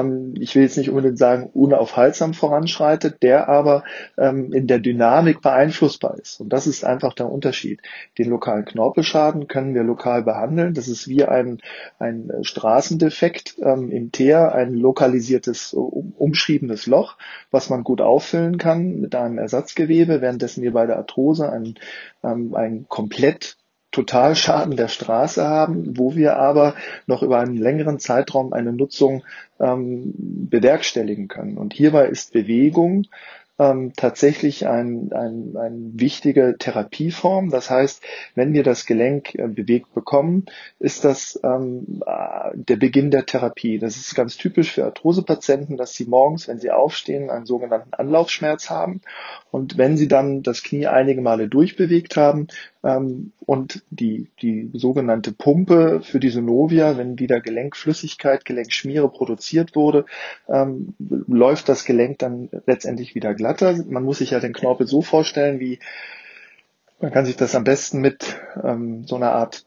ähm, 0.00 0.34
ich 0.38 0.54
will 0.54 0.62
jetzt 0.62 0.76
nicht 0.76 0.90
unbedingt 0.90 1.18
sagen, 1.18 1.50
unaufhaltsam 1.52 2.34
voranschreitet, 2.34 3.22
der 3.22 3.48
aber 3.48 3.84
ähm, 4.18 4.52
in 4.52 4.66
der 4.66 4.78
Dynamik 4.78 5.40
beeinflussbar 5.40 6.18
ist. 6.18 6.40
Und 6.40 6.50
das 6.50 6.66
ist 6.66 6.84
einfach 6.84 7.14
der 7.14 7.30
Unterschied. 7.30 7.80
Den 8.18 8.30
lokalen 8.30 8.64
Knorpelschaden 8.64 9.48
können 9.48 9.74
wir 9.74 9.82
lokal 9.82 10.22
behandeln. 10.22 10.74
Das 10.74 10.88
ist 10.88 11.08
wie 11.08 11.24
ein, 11.24 11.58
ein 11.98 12.30
Straßendefekt 12.42 13.56
ähm, 13.62 13.90
im 13.90 14.12
Teer, 14.12 14.54
ein 14.54 14.74
lokalisiertes, 14.74 15.72
um, 15.72 16.12
umschriebenes 16.16 16.86
Loch, 16.86 17.16
was 17.50 17.70
man 17.70 17.84
gut 17.84 18.00
auffüllen 18.00 18.58
kann 18.58 19.00
mit 19.00 19.14
einem 19.14 19.38
Ersatzgewebe, 19.38 20.20
währenddessen 20.20 20.62
wir 20.62 20.72
bei 20.72 20.86
der 20.86 20.96
Arthrose 20.96 21.50
ein, 21.50 21.74
ähm, 22.22 22.54
ein 22.54 22.86
komplett 22.88 23.56
Totalschaden 23.96 24.76
der 24.76 24.88
Straße 24.88 25.42
haben, 25.42 25.96
wo 25.96 26.14
wir 26.14 26.36
aber 26.36 26.74
noch 27.06 27.22
über 27.22 27.38
einen 27.38 27.56
längeren 27.56 27.98
Zeitraum 27.98 28.52
eine 28.52 28.74
Nutzung 28.74 29.24
ähm, 29.58 30.12
bewerkstelligen 30.14 31.28
können. 31.28 31.56
Und 31.56 31.72
hierbei 31.72 32.06
ist 32.06 32.34
Bewegung 32.34 33.06
ähm, 33.58 33.92
tatsächlich 33.96 34.66
ein, 34.66 35.12
ein, 35.12 35.56
ein 35.56 35.92
wichtige 35.94 36.56
Therapieform. 36.58 37.50
Das 37.50 37.70
heißt, 37.70 38.02
wenn 38.34 38.52
wir 38.52 38.62
das 38.62 38.86
Gelenk 38.86 39.34
äh, 39.34 39.48
bewegt 39.48 39.94
bekommen, 39.94 40.46
ist 40.78 41.04
das 41.04 41.40
ähm, 41.42 42.02
äh, 42.06 42.50
der 42.54 42.76
Beginn 42.76 43.10
der 43.10 43.26
Therapie. 43.26 43.78
Das 43.78 43.96
ist 43.96 44.14
ganz 44.14 44.36
typisch 44.36 44.72
für 44.72 44.84
Arthrosepatienten, 44.84 45.76
dass 45.76 45.94
sie 45.94 46.04
morgens, 46.06 46.48
wenn 46.48 46.58
sie 46.58 46.70
aufstehen, 46.70 47.30
einen 47.30 47.46
sogenannten 47.46 47.94
Anlaufschmerz 47.94 48.68
haben. 48.68 49.00
Und 49.50 49.78
wenn 49.78 49.96
sie 49.96 50.08
dann 50.08 50.42
das 50.42 50.62
Knie 50.62 50.86
einige 50.86 51.22
Male 51.22 51.48
durchbewegt 51.48 52.16
haben 52.16 52.48
ähm, 52.84 53.32
und 53.46 53.82
die, 53.90 54.28
die 54.42 54.70
sogenannte 54.74 55.32
Pumpe 55.32 56.02
für 56.02 56.20
die 56.20 56.28
Synovia, 56.28 56.98
wenn 56.98 57.18
wieder 57.18 57.40
Gelenkflüssigkeit, 57.40 58.44
Gelenkschmiere 58.44 59.08
produziert 59.08 59.74
wurde, 59.74 60.04
ähm, 60.48 60.94
läuft 60.98 61.70
das 61.70 61.86
Gelenk 61.86 62.18
dann 62.18 62.50
letztendlich 62.66 63.14
wieder 63.14 63.34
glatter. 63.46 63.76
Man 63.86 64.02
muss 64.02 64.18
sich 64.18 64.30
ja 64.30 64.40
den 64.40 64.52
Knorpel 64.52 64.86
so 64.86 65.02
vorstellen, 65.02 65.60
wie 65.60 65.78
man 67.00 67.12
kann 67.12 67.26
sich 67.26 67.36
das 67.36 67.54
am 67.54 67.64
besten 67.64 68.00
mit 68.00 68.40
ähm, 68.62 69.04
so 69.06 69.16
einer 69.16 69.32
Art 69.32 69.66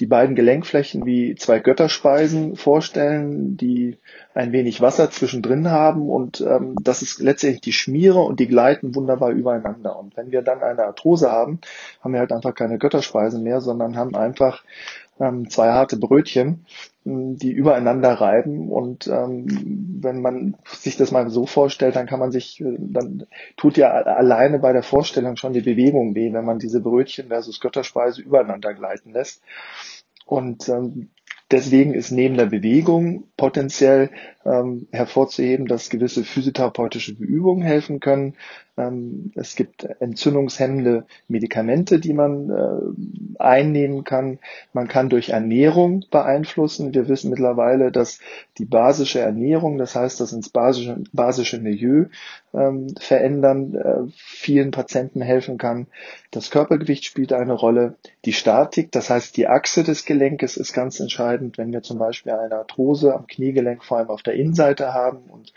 die 0.00 0.06
beiden 0.06 0.34
Gelenkflächen 0.34 1.06
wie 1.06 1.36
zwei 1.36 1.60
Götterspeisen 1.60 2.56
vorstellen, 2.56 3.56
die 3.56 3.96
ein 4.34 4.50
wenig 4.50 4.80
Wasser 4.80 5.08
zwischendrin 5.10 5.70
haben 5.70 6.10
und 6.10 6.40
ähm, 6.40 6.74
das 6.82 7.00
ist 7.02 7.20
letztendlich 7.20 7.60
die 7.60 7.72
Schmiere 7.72 8.20
und 8.20 8.40
die 8.40 8.48
gleiten 8.48 8.96
wunderbar 8.96 9.30
übereinander. 9.30 9.96
Und 9.96 10.16
wenn 10.16 10.32
wir 10.32 10.42
dann 10.42 10.62
eine 10.62 10.84
Arthrose 10.84 11.30
haben, 11.30 11.60
haben 12.00 12.12
wir 12.12 12.20
halt 12.20 12.32
einfach 12.32 12.54
keine 12.54 12.78
Götterspeisen 12.78 13.44
mehr, 13.44 13.60
sondern 13.60 13.96
haben 13.96 14.16
einfach 14.16 14.64
ähm, 15.20 15.48
zwei 15.50 15.70
harte 15.72 15.96
Brötchen, 15.96 16.66
die 17.04 17.52
übereinander 17.52 18.12
reiben. 18.12 18.70
Und 18.70 19.06
ähm, 19.06 19.98
wenn 20.00 20.20
man 20.20 20.56
sich 20.64 20.96
das 20.96 21.10
mal 21.10 21.28
so 21.30 21.46
vorstellt, 21.46 21.96
dann 21.96 22.06
kann 22.06 22.20
man 22.20 22.32
sich, 22.32 22.60
äh, 22.60 22.76
dann 22.78 23.26
tut 23.56 23.76
ja 23.76 23.90
alleine 23.90 24.58
bei 24.58 24.72
der 24.72 24.82
Vorstellung 24.82 25.36
schon 25.36 25.52
die 25.52 25.60
Bewegung 25.60 26.14
weh, 26.14 26.32
wenn 26.32 26.44
man 26.44 26.58
diese 26.58 26.80
Brötchen 26.80 27.28
versus 27.28 27.60
Götterspeise 27.60 28.22
übereinander 28.22 28.74
gleiten 28.74 29.12
lässt. 29.12 29.42
Und 30.26 30.68
ähm, 30.68 31.10
Deswegen 31.50 31.92
ist 31.94 32.10
neben 32.10 32.36
der 32.36 32.46
Bewegung 32.46 33.28
potenziell 33.36 34.10
ähm, 34.44 34.88
hervorzuheben, 34.92 35.66
dass 35.66 35.90
gewisse 35.90 36.24
physiotherapeutische 36.24 37.12
Übungen 37.12 37.62
helfen 37.62 38.00
können, 38.00 38.34
ähm, 38.76 39.30
es 39.36 39.54
gibt 39.54 39.84
entzündungshemmende 40.00 41.06
Medikamente, 41.28 42.00
die 42.00 42.12
man 42.12 42.50
äh, 42.50 43.40
einnehmen 43.40 44.02
kann. 44.04 44.40
Man 44.72 44.88
kann 44.88 45.08
durch 45.08 45.28
Ernährung 45.28 46.04
beeinflussen. 46.10 46.92
Wir 46.92 47.08
wissen 47.08 47.30
mittlerweile, 47.30 47.92
dass 47.92 48.18
die 48.58 48.64
basische 48.64 49.20
Ernährung, 49.20 49.78
das 49.78 49.94
heißt, 49.94 50.20
das 50.20 50.32
ins 50.32 50.48
basische, 50.48 51.02
basische 51.12 51.60
Milieu 51.60 52.06
ähm, 52.52 52.94
verändern, 52.98 53.74
äh, 53.76 54.10
vielen 54.16 54.72
Patienten 54.72 55.20
helfen 55.20 55.56
kann. 55.56 55.86
Das 56.32 56.50
Körpergewicht 56.50 57.04
spielt 57.04 57.32
eine 57.32 57.52
Rolle. 57.52 57.94
Die 58.24 58.32
Statik, 58.32 58.90
das 58.90 59.08
heißt 59.08 59.36
die 59.36 59.46
Achse 59.46 59.84
des 59.84 60.04
Gelenkes 60.04 60.56
ist 60.56 60.72
ganz 60.72 60.98
entscheidend, 60.98 61.58
wenn 61.58 61.72
wir 61.72 61.82
zum 61.82 61.98
Beispiel 61.98 62.32
eine 62.32 62.56
Arthrose 62.56 63.14
am 63.14 63.28
Kniegelenk 63.28 63.84
vor 63.84 63.98
allem 63.98 64.10
auf 64.10 64.22
der 64.22 64.33
Innenseite 64.34 64.92
haben 64.92 65.24
und 65.30 65.52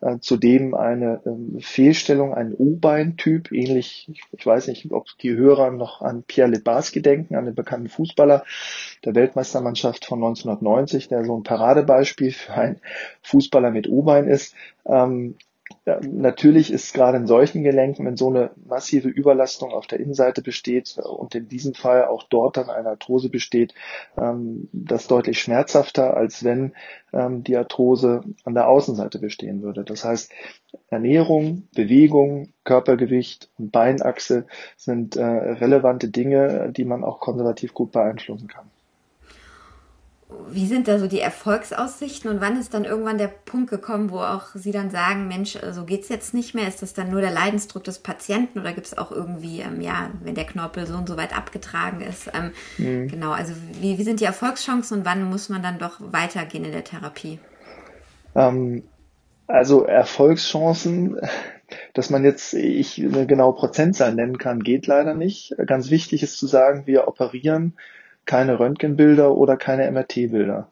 äh, 0.00 0.18
zudem 0.20 0.74
eine 0.74 1.22
ähm, 1.24 1.58
Fehlstellung, 1.60 2.34
ein 2.34 2.54
U-Bein-Typ, 2.56 3.52
ähnlich, 3.52 4.08
ich, 4.10 4.22
ich, 4.32 4.46
weiß 4.46 4.68
nicht, 4.68 4.90
ob 4.92 5.06
die 5.22 5.34
Hörer 5.34 5.70
noch 5.70 6.02
an 6.02 6.22
Pierre 6.22 6.50
Lebarski 6.50 7.00
denken, 7.00 7.36
an 7.36 7.46
den 7.46 7.54
bekannten 7.54 7.88
Fußballer 7.88 8.44
der 9.04 9.14
Weltmeistermannschaft 9.14 10.04
von 10.04 10.18
1990, 10.18 11.08
der 11.08 11.24
so 11.24 11.36
ein 11.36 11.42
Paradebeispiel 11.42 12.32
für 12.32 12.52
einen 12.52 12.80
Fußballer 13.22 13.70
mit 13.70 13.88
U-Bein 13.88 14.28
ist. 14.28 14.54
Ähm, 14.86 15.36
Natürlich 15.86 16.72
ist 16.72 16.94
gerade 16.94 17.18
in 17.18 17.26
solchen 17.26 17.62
Gelenken, 17.62 18.06
wenn 18.06 18.16
so 18.16 18.30
eine 18.30 18.52
massive 18.64 19.10
Überlastung 19.10 19.70
auf 19.72 19.86
der 19.86 20.00
Innenseite 20.00 20.40
besteht 20.40 20.96
und 20.96 21.34
in 21.34 21.46
diesem 21.48 21.74
Fall 21.74 22.06
auch 22.06 22.22
dort 22.22 22.56
dann 22.56 22.70
eine 22.70 22.88
Arthrose 22.88 23.28
besteht, 23.28 23.74
ähm, 24.16 24.70
das 24.72 25.08
deutlich 25.08 25.38
schmerzhafter, 25.40 26.16
als 26.16 26.42
wenn 26.42 26.72
ähm, 27.12 27.44
die 27.44 27.58
Arthrose 27.58 28.22
an 28.44 28.54
der 28.54 28.66
Außenseite 28.66 29.18
bestehen 29.18 29.60
würde. 29.60 29.84
Das 29.84 30.04
heißt, 30.04 30.32
Ernährung, 30.88 31.68
Bewegung, 31.74 32.54
Körpergewicht 32.64 33.50
und 33.58 33.70
Beinachse 33.70 34.46
sind 34.78 35.16
äh, 35.16 35.22
relevante 35.22 36.08
Dinge, 36.08 36.72
die 36.74 36.86
man 36.86 37.04
auch 37.04 37.20
konservativ 37.20 37.74
gut 37.74 37.92
beeinflussen 37.92 38.48
kann. 38.48 38.70
Wie 40.48 40.66
sind 40.66 40.88
da 40.88 40.98
so 40.98 41.06
die 41.06 41.20
Erfolgsaussichten 41.20 42.30
und 42.30 42.40
wann 42.40 42.58
ist 42.58 42.74
dann 42.74 42.84
irgendwann 42.84 43.18
der 43.18 43.28
Punkt 43.28 43.70
gekommen, 43.70 44.10
wo 44.10 44.18
auch 44.18 44.48
Sie 44.54 44.72
dann 44.72 44.90
sagen, 44.90 45.28
Mensch, 45.28 45.58
so 45.72 45.84
geht 45.84 46.02
es 46.02 46.08
jetzt 46.08 46.34
nicht 46.34 46.54
mehr? 46.54 46.68
Ist 46.68 46.82
das 46.82 46.94
dann 46.94 47.10
nur 47.10 47.20
der 47.20 47.30
Leidensdruck 47.30 47.84
des 47.84 47.98
Patienten 47.98 48.58
oder 48.58 48.72
gibt 48.72 48.86
es 48.86 48.98
auch 48.98 49.10
irgendwie, 49.10 49.60
ähm, 49.60 49.80
ja, 49.80 50.10
wenn 50.22 50.34
der 50.34 50.46
Knorpel 50.46 50.86
so 50.86 50.94
und 50.94 51.08
so 51.08 51.16
weit 51.16 51.36
abgetragen 51.36 52.00
ist? 52.00 52.30
Ähm, 52.34 52.52
mhm. 52.78 53.08
Genau, 53.08 53.32
also 53.32 53.54
wie, 53.80 53.98
wie 53.98 54.04
sind 54.04 54.20
die 54.20 54.24
Erfolgschancen 54.24 54.98
und 54.98 55.04
wann 55.04 55.24
muss 55.24 55.48
man 55.48 55.62
dann 55.62 55.78
doch 55.78 56.00
weitergehen 56.00 56.64
in 56.64 56.72
der 56.72 56.84
Therapie? 56.84 57.38
Ähm, 58.34 58.84
also 59.46 59.84
Erfolgschancen, 59.84 61.18
dass 61.92 62.10
man 62.10 62.24
jetzt 62.24 62.54
ich 62.54 63.02
eine 63.02 63.26
genaue 63.26 63.54
Prozentzahl 63.54 64.14
nennen 64.14 64.38
kann, 64.38 64.62
geht 64.62 64.86
leider 64.86 65.14
nicht. 65.14 65.54
Ganz 65.66 65.90
wichtig 65.90 66.22
ist 66.22 66.38
zu 66.38 66.46
sagen, 66.46 66.86
wir 66.86 67.08
operieren 67.08 67.74
keine 68.26 68.58
Röntgenbilder 68.58 69.36
oder 69.36 69.56
keine 69.56 69.90
MRT-Bilder. 69.90 70.68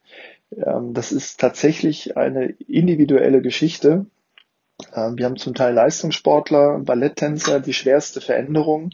Ähm, 0.56 0.94
das 0.94 1.12
ist 1.12 1.40
tatsächlich 1.40 2.16
eine 2.16 2.47
individuelle 2.66 3.42
Geschichte. 3.42 4.06
Ähm, 4.94 5.16
wir 5.16 5.26
haben 5.26 5.37
zum 5.37 5.54
Teil 5.54 5.75
Leistungssportler, 5.75 6.80
Balletttänzer, 6.80 7.61
die 7.61 7.73
schwerste 7.73 8.21
Veränderung 8.21 8.90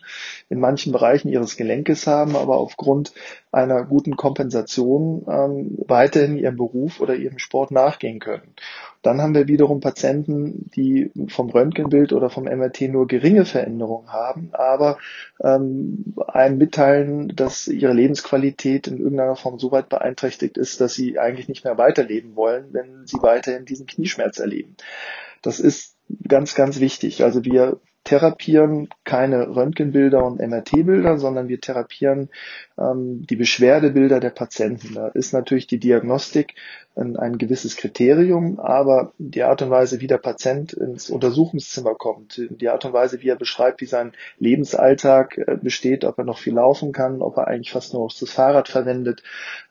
in 0.48 0.60
manchen 0.60 0.92
Bereichen 0.92 1.28
ihres 1.28 1.56
Gelenkes 1.56 2.06
haben, 2.06 2.36
aber 2.36 2.58
aufgrund 2.58 3.12
einer 3.52 3.84
guten 3.84 4.16
Kompensation 4.16 5.24
ähm, 5.28 5.78
weiterhin 5.86 6.36
ihrem 6.36 6.56
Beruf 6.56 7.00
oder 7.00 7.14
ihrem 7.14 7.38
Sport 7.38 7.70
nachgehen 7.70 8.18
können. 8.18 8.54
Dann 9.02 9.20
haben 9.20 9.34
wir 9.34 9.46
wiederum 9.48 9.80
Patienten, 9.80 10.70
die 10.74 11.10
vom 11.28 11.50
Röntgenbild 11.50 12.12
oder 12.12 12.30
vom 12.30 12.44
MRT 12.44 12.82
nur 12.82 13.06
geringe 13.06 13.44
Veränderungen 13.44 14.12
haben, 14.12 14.50
aber 14.52 14.98
ähm, 15.42 16.14
einem 16.26 16.58
mitteilen, 16.58 17.34
dass 17.34 17.68
ihre 17.68 17.92
Lebensqualität 17.92 18.86
in 18.88 18.98
irgendeiner 18.98 19.36
Form 19.36 19.58
so 19.58 19.70
weit 19.70 19.88
beeinträchtigt 19.88 20.58
ist, 20.58 20.80
dass 20.80 20.94
sie 20.94 21.18
eigentlich 21.18 21.48
nicht 21.48 21.64
mehr 21.64 21.78
weiterleben 21.78 22.34
wollen, 22.36 22.72
wenn 22.72 23.06
sie 23.06 23.18
weiterhin 23.20 23.64
diesen 23.64 23.86
Knieschmerz 23.86 24.38
erleben. 24.38 24.76
Das 25.42 25.60
ist 25.60 25.96
ganz, 26.26 26.54
ganz 26.54 26.80
wichtig. 26.80 27.22
Also 27.22 27.44
wir 27.44 27.80
therapieren 28.08 28.88
keine 29.04 29.54
Röntgenbilder 29.54 30.24
und 30.24 30.40
MRT-Bilder, 30.40 31.18
sondern 31.18 31.48
wir 31.48 31.60
therapieren 31.60 32.30
ähm, 32.78 33.26
die 33.28 33.36
Beschwerdebilder 33.36 34.18
der 34.18 34.30
Patienten. 34.30 34.94
Da 34.94 35.08
ist 35.08 35.34
natürlich 35.34 35.66
die 35.66 35.78
Diagnostik 35.78 36.54
ein, 36.96 37.18
ein, 37.18 37.36
gewisses 37.36 37.76
Kriterium, 37.76 38.60
aber 38.60 39.12
die 39.18 39.42
Art 39.42 39.60
und 39.60 39.68
Weise, 39.68 40.00
wie 40.00 40.06
der 40.06 40.16
Patient 40.16 40.72
ins 40.72 41.10
Untersuchungszimmer 41.10 41.94
kommt, 41.96 42.40
die 42.48 42.70
Art 42.70 42.86
und 42.86 42.94
Weise, 42.94 43.20
wie 43.20 43.28
er 43.28 43.36
beschreibt, 43.36 43.82
wie 43.82 43.86
sein 43.86 44.12
Lebensalltag 44.38 45.36
äh, 45.36 45.58
besteht, 45.60 46.06
ob 46.06 46.16
er 46.16 46.24
noch 46.24 46.38
viel 46.38 46.54
laufen 46.54 46.92
kann, 46.92 47.20
ob 47.20 47.36
er 47.36 47.46
eigentlich 47.46 47.72
fast 47.72 47.92
nur 47.92 48.08
das 48.08 48.30
Fahrrad 48.30 48.68
verwendet, 48.68 49.22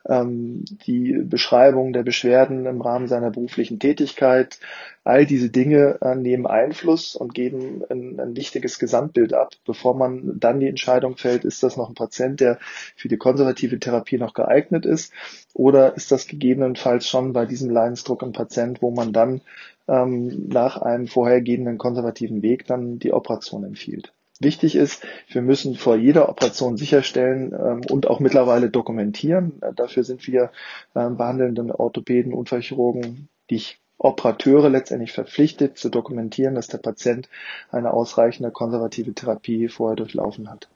ähm, 0.08 0.64
die 0.86 1.24
Beschreibung 1.24 1.92
der 1.92 2.04
Beschwerden 2.04 2.66
im 2.66 2.80
Rahmen 2.80 3.08
seiner 3.08 3.32
beruflichen 3.32 3.80
Tätigkeit, 3.80 4.60
all 5.08 5.24
diese 5.24 5.48
Dinge 5.48 5.98
äh, 6.02 6.14
nehmen 6.14 6.46
Einfluss 6.46 7.16
und 7.16 7.32
geben 7.32 7.82
ein, 7.88 8.20
ein 8.20 8.36
wichtiges 8.36 8.78
Gesamtbild 8.78 9.32
ab, 9.32 9.54
bevor 9.64 9.96
man 9.96 10.38
dann 10.38 10.60
die 10.60 10.68
Entscheidung 10.68 11.16
fällt, 11.16 11.46
ist 11.46 11.62
das 11.62 11.78
noch 11.78 11.88
ein 11.88 11.94
Patient, 11.94 12.40
der 12.40 12.58
für 12.94 13.08
die 13.08 13.16
konservative 13.16 13.78
Therapie 13.78 14.18
noch 14.18 14.34
geeignet 14.34 14.84
ist 14.84 15.14
oder 15.54 15.96
ist 15.96 16.12
das 16.12 16.26
gegebenenfalls 16.26 17.08
schon 17.08 17.32
bei 17.32 17.46
diesem 17.46 17.70
Leidensdruck 17.70 18.22
ein 18.22 18.32
Patient, 18.32 18.82
wo 18.82 18.90
man 18.90 19.14
dann 19.14 19.40
ähm, 19.88 20.46
nach 20.48 20.76
einem 20.76 21.06
vorhergehenden 21.06 21.78
konservativen 21.78 22.42
Weg 22.42 22.66
dann 22.66 22.98
die 22.98 23.14
Operation 23.14 23.64
empfiehlt. 23.64 24.12
Wichtig 24.40 24.76
ist, 24.76 25.02
wir 25.30 25.40
müssen 25.40 25.74
vor 25.74 25.96
jeder 25.96 26.28
Operation 26.28 26.76
sicherstellen 26.76 27.54
ähm, 27.58 27.80
und 27.90 28.08
auch 28.08 28.20
mittlerweile 28.20 28.68
dokumentieren. 28.68 29.62
Dafür 29.74 30.04
sind 30.04 30.26
wir 30.26 30.52
ähm, 30.94 31.16
behandelnden 31.16 31.72
Orthopäden, 31.72 32.34
Unfallchirurgen, 32.34 33.30
die 33.48 33.54
ich 33.54 33.80
Operateure 33.98 34.70
letztendlich 34.70 35.12
verpflichtet 35.12 35.76
zu 35.76 35.88
dokumentieren, 35.88 36.54
dass 36.54 36.68
der 36.68 36.78
Patient 36.78 37.28
eine 37.70 37.92
ausreichende 37.92 38.50
konservative 38.50 39.12
Therapie 39.12 39.68
vorher 39.68 39.96
durchlaufen 39.96 40.48
hat. 40.48 40.68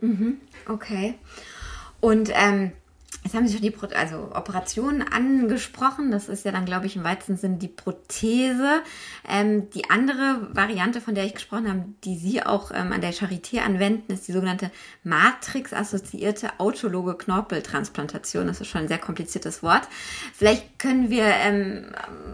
Mhm, 0.00 0.40
okay. 0.68 1.14
Und 2.00 2.30
ähm, 2.34 2.72
Jetzt 3.22 3.34
haben 3.34 3.46
Sie 3.46 3.52
schon 3.52 3.62
die 3.62 3.70
Pro 3.70 3.86
also 3.94 4.30
Operationen 4.34 5.02
angesprochen. 5.02 6.10
Das 6.10 6.28
ist 6.28 6.44
ja 6.46 6.52
dann, 6.52 6.64
glaube 6.64 6.86
ich, 6.86 6.96
im 6.96 7.04
weitesten 7.04 7.36
Sinn 7.36 7.58
die 7.58 7.68
Prothese. 7.68 8.82
Ähm, 9.28 9.68
die 9.70 9.90
andere 9.90 10.48
Variante, 10.52 11.02
von 11.02 11.14
der 11.14 11.24
ich 11.24 11.34
gesprochen 11.34 11.68
habe, 11.68 11.84
die 12.04 12.16
Sie 12.16 12.42
auch 12.42 12.70
ähm, 12.74 12.92
an 12.92 13.02
der 13.02 13.12
Charité 13.12 13.60
anwenden, 13.60 14.12
ist 14.12 14.26
die 14.26 14.32
sogenannte 14.32 14.70
Matrix-assoziierte 15.04 16.58
autologe 16.58 17.14
Knorpeltransplantation. 17.14 18.46
Das 18.46 18.62
ist 18.62 18.68
schon 18.68 18.82
ein 18.82 18.88
sehr 18.88 18.98
kompliziertes 18.98 19.62
Wort. 19.62 19.86
Vielleicht 20.32 20.78
können 20.78 21.10
wir 21.10 21.26
ähm, 21.26 21.92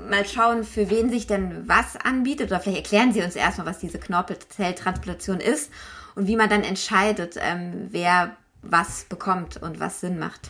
mal 0.08 0.24
schauen, 0.24 0.62
für 0.62 0.88
wen 0.88 1.10
sich 1.10 1.26
denn 1.26 1.68
was 1.68 1.96
anbietet. 1.96 2.52
Oder 2.52 2.60
vielleicht 2.60 2.84
erklären 2.84 3.12
Sie 3.12 3.22
uns 3.22 3.34
erstmal, 3.34 3.66
was 3.66 3.80
diese 3.80 3.98
Knorpelzelltransplantation 3.98 5.40
ist 5.40 5.72
und 6.14 6.28
wie 6.28 6.36
man 6.36 6.48
dann 6.48 6.62
entscheidet, 6.62 7.34
ähm, 7.40 7.88
wer 7.90 8.36
was 8.62 9.04
bekommt 9.04 9.60
und 9.60 9.80
was 9.80 10.00
Sinn 10.00 10.18
macht. 10.18 10.48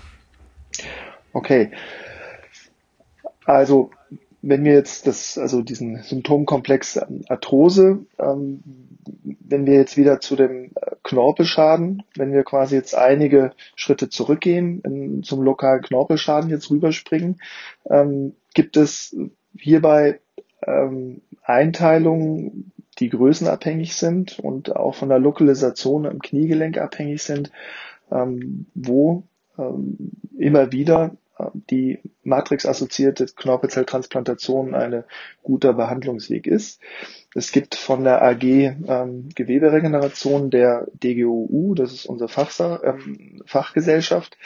Okay. 1.32 1.70
Also, 3.44 3.90
wenn 4.42 4.64
wir 4.64 4.74
jetzt 4.74 5.06
das, 5.06 5.38
also 5.38 5.62
diesen 5.62 6.02
Symptomkomplex 6.02 7.00
Arthrose, 7.28 8.06
ähm, 8.18 8.62
wenn 9.40 9.66
wir 9.66 9.74
jetzt 9.74 9.96
wieder 9.96 10.20
zu 10.20 10.36
dem 10.36 10.72
Knorpelschaden, 11.02 12.02
wenn 12.16 12.32
wir 12.32 12.44
quasi 12.44 12.74
jetzt 12.74 12.94
einige 12.94 13.52
Schritte 13.74 14.08
zurückgehen, 14.08 14.80
in, 14.82 15.22
zum 15.22 15.42
lokalen 15.42 15.82
Knorpelschaden 15.82 16.50
jetzt 16.50 16.70
rüberspringen, 16.70 17.40
ähm, 17.88 18.34
gibt 18.54 18.76
es 18.76 19.16
hierbei 19.58 20.20
ähm, 20.66 21.22
Einteilungen, 21.42 22.72
die 22.98 23.08
größenabhängig 23.08 23.94
sind 23.94 24.38
und 24.38 24.74
auch 24.74 24.94
von 24.94 25.08
der 25.08 25.18
Lokalisation 25.18 26.04
im 26.04 26.20
Kniegelenk 26.20 26.78
abhängig 26.78 27.22
sind, 27.22 27.50
ähm, 28.10 28.66
wo 28.74 29.24
ähm, 29.58 30.12
immer 30.38 30.72
wieder 30.72 31.16
äh, 31.38 31.46
die 31.70 32.00
matrixassoziierte 32.22 33.26
Knorpelzelltransplantation 33.26 34.74
ein 34.74 35.04
guter 35.42 35.72
Behandlungsweg 35.72 36.46
ist. 36.46 36.80
Es 37.34 37.52
gibt 37.52 37.74
von 37.74 38.04
der 38.04 38.22
AG 38.22 38.42
ähm, 38.42 39.28
Geweberegeneration 39.34 40.50
der 40.50 40.86
DGOU, 41.02 41.74
das 41.74 41.92
ist 41.92 42.06
unsere 42.06 42.28
Fachsa 42.28 42.80
ähm, 42.82 43.42
Fachgesellschaft, 43.44 44.38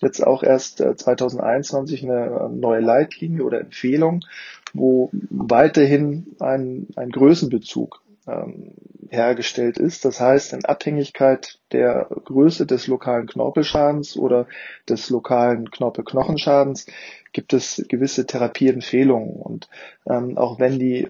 jetzt 0.00 0.26
auch 0.26 0.42
erst 0.42 0.80
äh, 0.80 0.96
2021 0.96 2.02
eine 2.04 2.26
äh, 2.26 2.48
neue 2.48 2.80
Leitlinie 2.80 3.44
oder 3.44 3.60
Empfehlung, 3.60 4.24
wo 4.72 5.10
weiterhin 5.30 6.36
ein, 6.40 6.88
ein 6.96 7.10
Größenbezug 7.10 8.02
ähm, 8.30 8.74
hergestellt 9.10 9.76
ist. 9.78 10.04
Das 10.04 10.20
heißt, 10.20 10.52
in 10.52 10.64
Abhängigkeit 10.64 11.58
der 11.72 12.08
Größe 12.24 12.64
des 12.66 12.86
lokalen 12.86 13.26
Knorpelschadens 13.26 14.16
oder 14.16 14.46
des 14.88 15.10
lokalen 15.10 15.70
Knorpelknochenschadens 15.70 16.86
gibt 17.32 17.52
es 17.52 17.84
gewisse 17.88 18.26
Therapieempfehlungen. 18.26 19.34
Und 19.34 19.68
ähm, 20.08 20.38
auch 20.38 20.60
wenn 20.60 20.78
die 20.78 21.08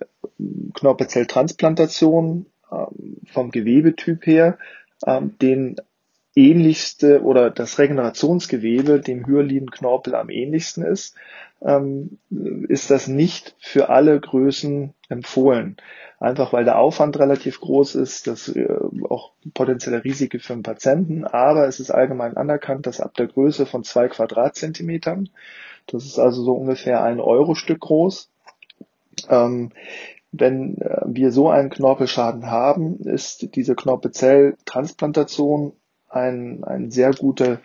Knorpelzelltransplantation 0.74 2.46
ähm, 2.72 3.18
vom 3.26 3.50
Gewebetyp 3.50 4.26
her 4.26 4.58
ähm, 5.06 5.36
den 5.40 5.76
ähnlichste 6.34 7.22
oder 7.22 7.50
das 7.50 7.78
Regenerationsgewebe 7.78 9.00
dem 9.00 9.26
Hyalin-Knorpel 9.26 10.14
am 10.14 10.30
ähnlichsten 10.30 10.84
ist, 10.84 11.16
ähm, 11.62 12.18
ist 12.68 12.90
das 12.90 13.08
nicht 13.08 13.54
für 13.58 13.88
alle 13.88 14.18
Größen 14.20 14.94
empfohlen. 15.08 15.76
Einfach 16.18 16.52
weil 16.52 16.64
der 16.64 16.78
Aufwand 16.78 17.18
relativ 17.18 17.60
groß 17.60 17.94
ist, 17.96 18.26
das 18.26 18.48
äh, 18.48 18.68
auch 19.08 19.32
potenzielle 19.54 20.04
Risiken 20.04 20.40
für 20.40 20.52
den 20.52 20.62
Patienten, 20.62 21.24
aber 21.24 21.66
es 21.66 21.80
ist 21.80 21.90
allgemein 21.90 22.36
anerkannt, 22.36 22.86
dass 22.86 23.00
ab 23.00 23.14
der 23.14 23.26
Größe 23.26 23.66
von 23.66 23.84
zwei 23.84 24.08
Quadratzentimetern, 24.08 25.30
das 25.86 26.04
ist 26.04 26.18
also 26.18 26.42
so 26.42 26.52
ungefähr 26.52 27.02
ein 27.02 27.20
Euro-Stück 27.20 27.80
groß, 27.80 28.30
ähm, 29.28 29.72
wenn 30.32 30.78
äh, 30.80 31.02
wir 31.06 31.32
so 31.32 31.50
einen 31.50 31.70
Knorpelschaden 31.70 32.50
haben, 32.50 33.00
ist 33.00 33.56
diese 33.56 33.74
Knorpelzelltransplantation 33.74 35.72
ein, 36.10 36.64
ein 36.64 36.90
sehr 36.90 37.12
gute 37.12 37.60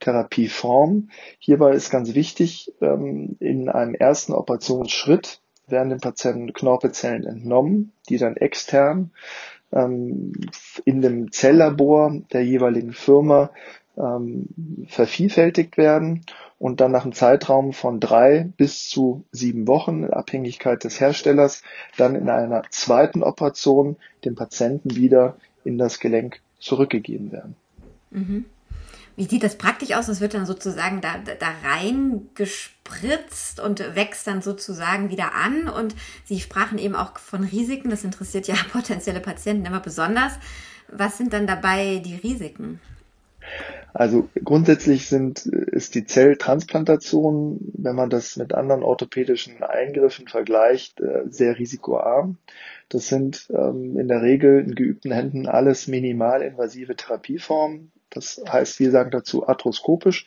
Therapieform. 0.00 1.10
Hierbei 1.38 1.72
ist 1.72 1.90
ganz 1.90 2.14
wichtig, 2.14 2.72
ähm, 2.80 3.36
in 3.40 3.68
einem 3.68 3.94
ersten 3.94 4.32
Operationsschritt 4.32 5.40
werden 5.66 5.90
dem 5.90 6.00
Patienten 6.00 6.52
Knorpelzellen 6.52 7.26
entnommen, 7.26 7.92
die 8.08 8.16
dann 8.16 8.36
extern 8.36 9.10
ähm, 9.72 10.32
in 10.84 11.02
dem 11.02 11.32
Zelllabor 11.32 12.12
der 12.32 12.44
jeweiligen 12.44 12.92
Firma 12.92 13.50
ähm, 13.96 14.46
vervielfältigt 14.86 15.76
werden 15.76 16.24
und 16.58 16.80
dann 16.80 16.92
nach 16.92 17.02
einem 17.02 17.12
Zeitraum 17.12 17.72
von 17.72 18.00
drei 18.00 18.50
bis 18.56 18.88
zu 18.88 19.24
sieben 19.30 19.66
Wochen 19.66 20.04
in 20.04 20.12
Abhängigkeit 20.12 20.82
des 20.84 21.00
Herstellers 21.00 21.62
dann 21.96 22.14
in 22.14 22.28
einer 22.28 22.62
zweiten 22.70 23.22
Operation 23.22 23.96
dem 24.24 24.34
Patienten 24.34 24.96
wieder 24.96 25.36
in 25.64 25.78
das 25.78 26.00
Gelenk 26.00 26.40
zurückgegeben 26.58 27.30
werden. 27.32 27.56
Mhm. 28.10 28.44
Wie 29.16 29.24
sieht 29.24 29.42
das 29.42 29.56
praktisch 29.56 29.94
aus? 29.94 30.06
Das 30.06 30.20
wird 30.20 30.34
dann 30.34 30.46
sozusagen 30.46 31.00
da, 31.00 31.16
da 31.18 31.48
rein 31.68 32.28
und 33.64 33.96
wächst 33.96 34.28
dann 34.28 34.42
sozusagen 34.42 35.10
wieder 35.10 35.34
an. 35.34 35.68
Und 35.68 35.96
Sie 36.24 36.38
sprachen 36.38 36.78
eben 36.78 36.94
auch 36.94 37.18
von 37.18 37.42
Risiken. 37.42 37.90
Das 37.90 38.04
interessiert 38.04 38.46
ja 38.46 38.54
potenzielle 38.72 39.18
Patienten 39.18 39.66
immer 39.66 39.80
besonders. 39.80 40.34
Was 40.86 41.18
sind 41.18 41.32
dann 41.32 41.48
dabei 41.48 42.00
die 42.04 42.14
Risiken? 42.14 42.80
Also 43.92 44.28
grundsätzlich 44.44 45.08
sind, 45.08 45.46
ist 45.46 45.96
die 45.96 46.04
Zelltransplantation, 46.04 47.72
wenn 47.74 47.96
man 47.96 48.10
das 48.10 48.36
mit 48.36 48.54
anderen 48.54 48.84
orthopädischen 48.84 49.62
Eingriffen 49.64 50.28
vergleicht, 50.28 51.00
äh, 51.00 51.22
sehr 51.28 51.58
risikoarm. 51.58 52.36
Das 52.88 53.08
sind 53.08 53.48
ähm, 53.50 53.98
in 53.98 54.06
der 54.06 54.22
Regel 54.22 54.60
in 54.60 54.76
geübten 54.76 55.10
Händen 55.10 55.46
alles 55.48 55.88
minimalinvasive 55.88 56.94
Therapieformen. 56.94 57.90
Das 58.10 58.42
heißt, 58.48 58.80
wir 58.80 58.90
sagen 58.90 59.10
dazu 59.10 59.46
arthroskopisch. 59.46 60.26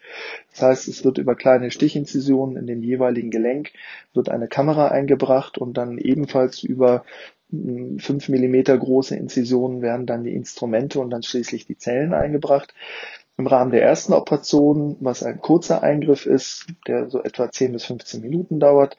Das 0.51 0.61
heißt, 0.61 0.87
es 0.87 1.03
wird 1.03 1.17
über 1.17 1.35
kleine 1.35 1.71
Stichinzisionen 1.71 2.57
in 2.57 2.67
dem 2.67 2.83
jeweiligen 2.83 3.31
Gelenk 3.31 3.71
wird 4.13 4.29
eine 4.29 4.47
Kamera 4.47 4.89
eingebracht 4.89 5.57
und 5.57 5.77
dann 5.77 5.97
ebenfalls 5.97 6.63
über 6.63 7.03
hm, 7.49 7.99
fünf 7.99 8.29
Millimeter 8.29 8.77
große 8.77 9.15
Inzisionen 9.15 9.81
werden 9.81 10.05
dann 10.05 10.23
die 10.23 10.33
Instrumente 10.33 10.99
und 10.99 11.09
dann 11.09 11.23
schließlich 11.23 11.65
die 11.65 11.77
Zellen 11.77 12.13
eingebracht. 12.13 12.73
Im 13.41 13.47
Rahmen 13.47 13.71
der 13.71 13.81
ersten 13.81 14.13
Operation, 14.13 14.97
was 14.99 15.23
ein 15.23 15.41
kurzer 15.41 15.81
Eingriff 15.81 16.27
ist, 16.27 16.67
der 16.85 17.09
so 17.09 17.23
etwa 17.23 17.49
10 17.49 17.71
bis 17.71 17.85
15 17.85 18.21
Minuten 18.21 18.59
dauert, 18.59 18.97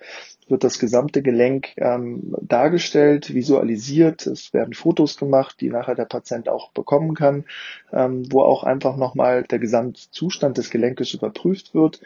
wird 0.48 0.64
das 0.64 0.80
gesamte 0.80 1.22
Gelenk 1.22 1.76
ähm, 1.76 2.34
dargestellt, 2.40 3.32
visualisiert. 3.32 4.26
Es 4.26 4.52
werden 4.52 4.74
Fotos 4.74 5.16
gemacht, 5.16 5.60
die 5.60 5.70
nachher 5.70 5.94
der 5.94 6.06
Patient 6.06 6.48
auch 6.48 6.72
bekommen 6.72 7.14
kann, 7.14 7.44
ähm, 7.92 8.24
wo 8.32 8.42
auch 8.42 8.64
einfach 8.64 8.96
nochmal 8.96 9.44
der 9.44 9.60
Gesamtzustand 9.60 10.58
des 10.58 10.70
Gelenkes 10.70 11.14
überprüft 11.14 11.72
wird. 11.72 12.00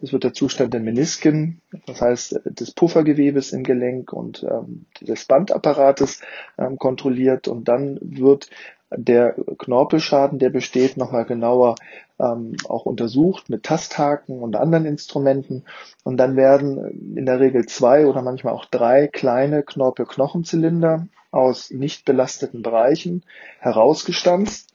Es 0.00 0.14
wird 0.14 0.24
der 0.24 0.32
Zustand 0.32 0.72
der 0.72 0.80
Menisken, 0.80 1.60
das 1.86 2.00
heißt 2.00 2.40
des 2.46 2.70
Puffergewebes 2.70 3.52
im 3.52 3.64
Gelenk 3.64 4.14
und 4.14 4.44
ähm, 4.44 4.86
des 5.02 5.26
Bandapparates 5.26 6.22
ähm, 6.56 6.78
kontrolliert 6.78 7.48
und 7.48 7.68
dann 7.68 7.98
wird 8.00 8.48
der 8.96 9.34
Knorpelschaden, 9.58 10.38
der 10.38 10.50
besteht, 10.50 10.96
nochmal 10.96 11.24
genauer 11.24 11.76
ähm, 12.18 12.56
auch 12.68 12.86
untersucht 12.86 13.50
mit 13.50 13.64
Tasthaken 13.64 14.40
und 14.40 14.56
anderen 14.56 14.86
Instrumenten. 14.86 15.64
Und 16.04 16.16
dann 16.16 16.36
werden 16.36 17.16
in 17.16 17.26
der 17.26 17.40
Regel 17.40 17.66
zwei 17.66 18.06
oder 18.06 18.22
manchmal 18.22 18.54
auch 18.54 18.64
drei 18.66 19.08
kleine 19.08 19.62
Knorpelknochenzylinder 19.62 21.08
aus 21.30 21.70
nicht 21.70 22.04
belasteten 22.04 22.62
Bereichen 22.62 23.24
herausgestanzt. 23.58 24.72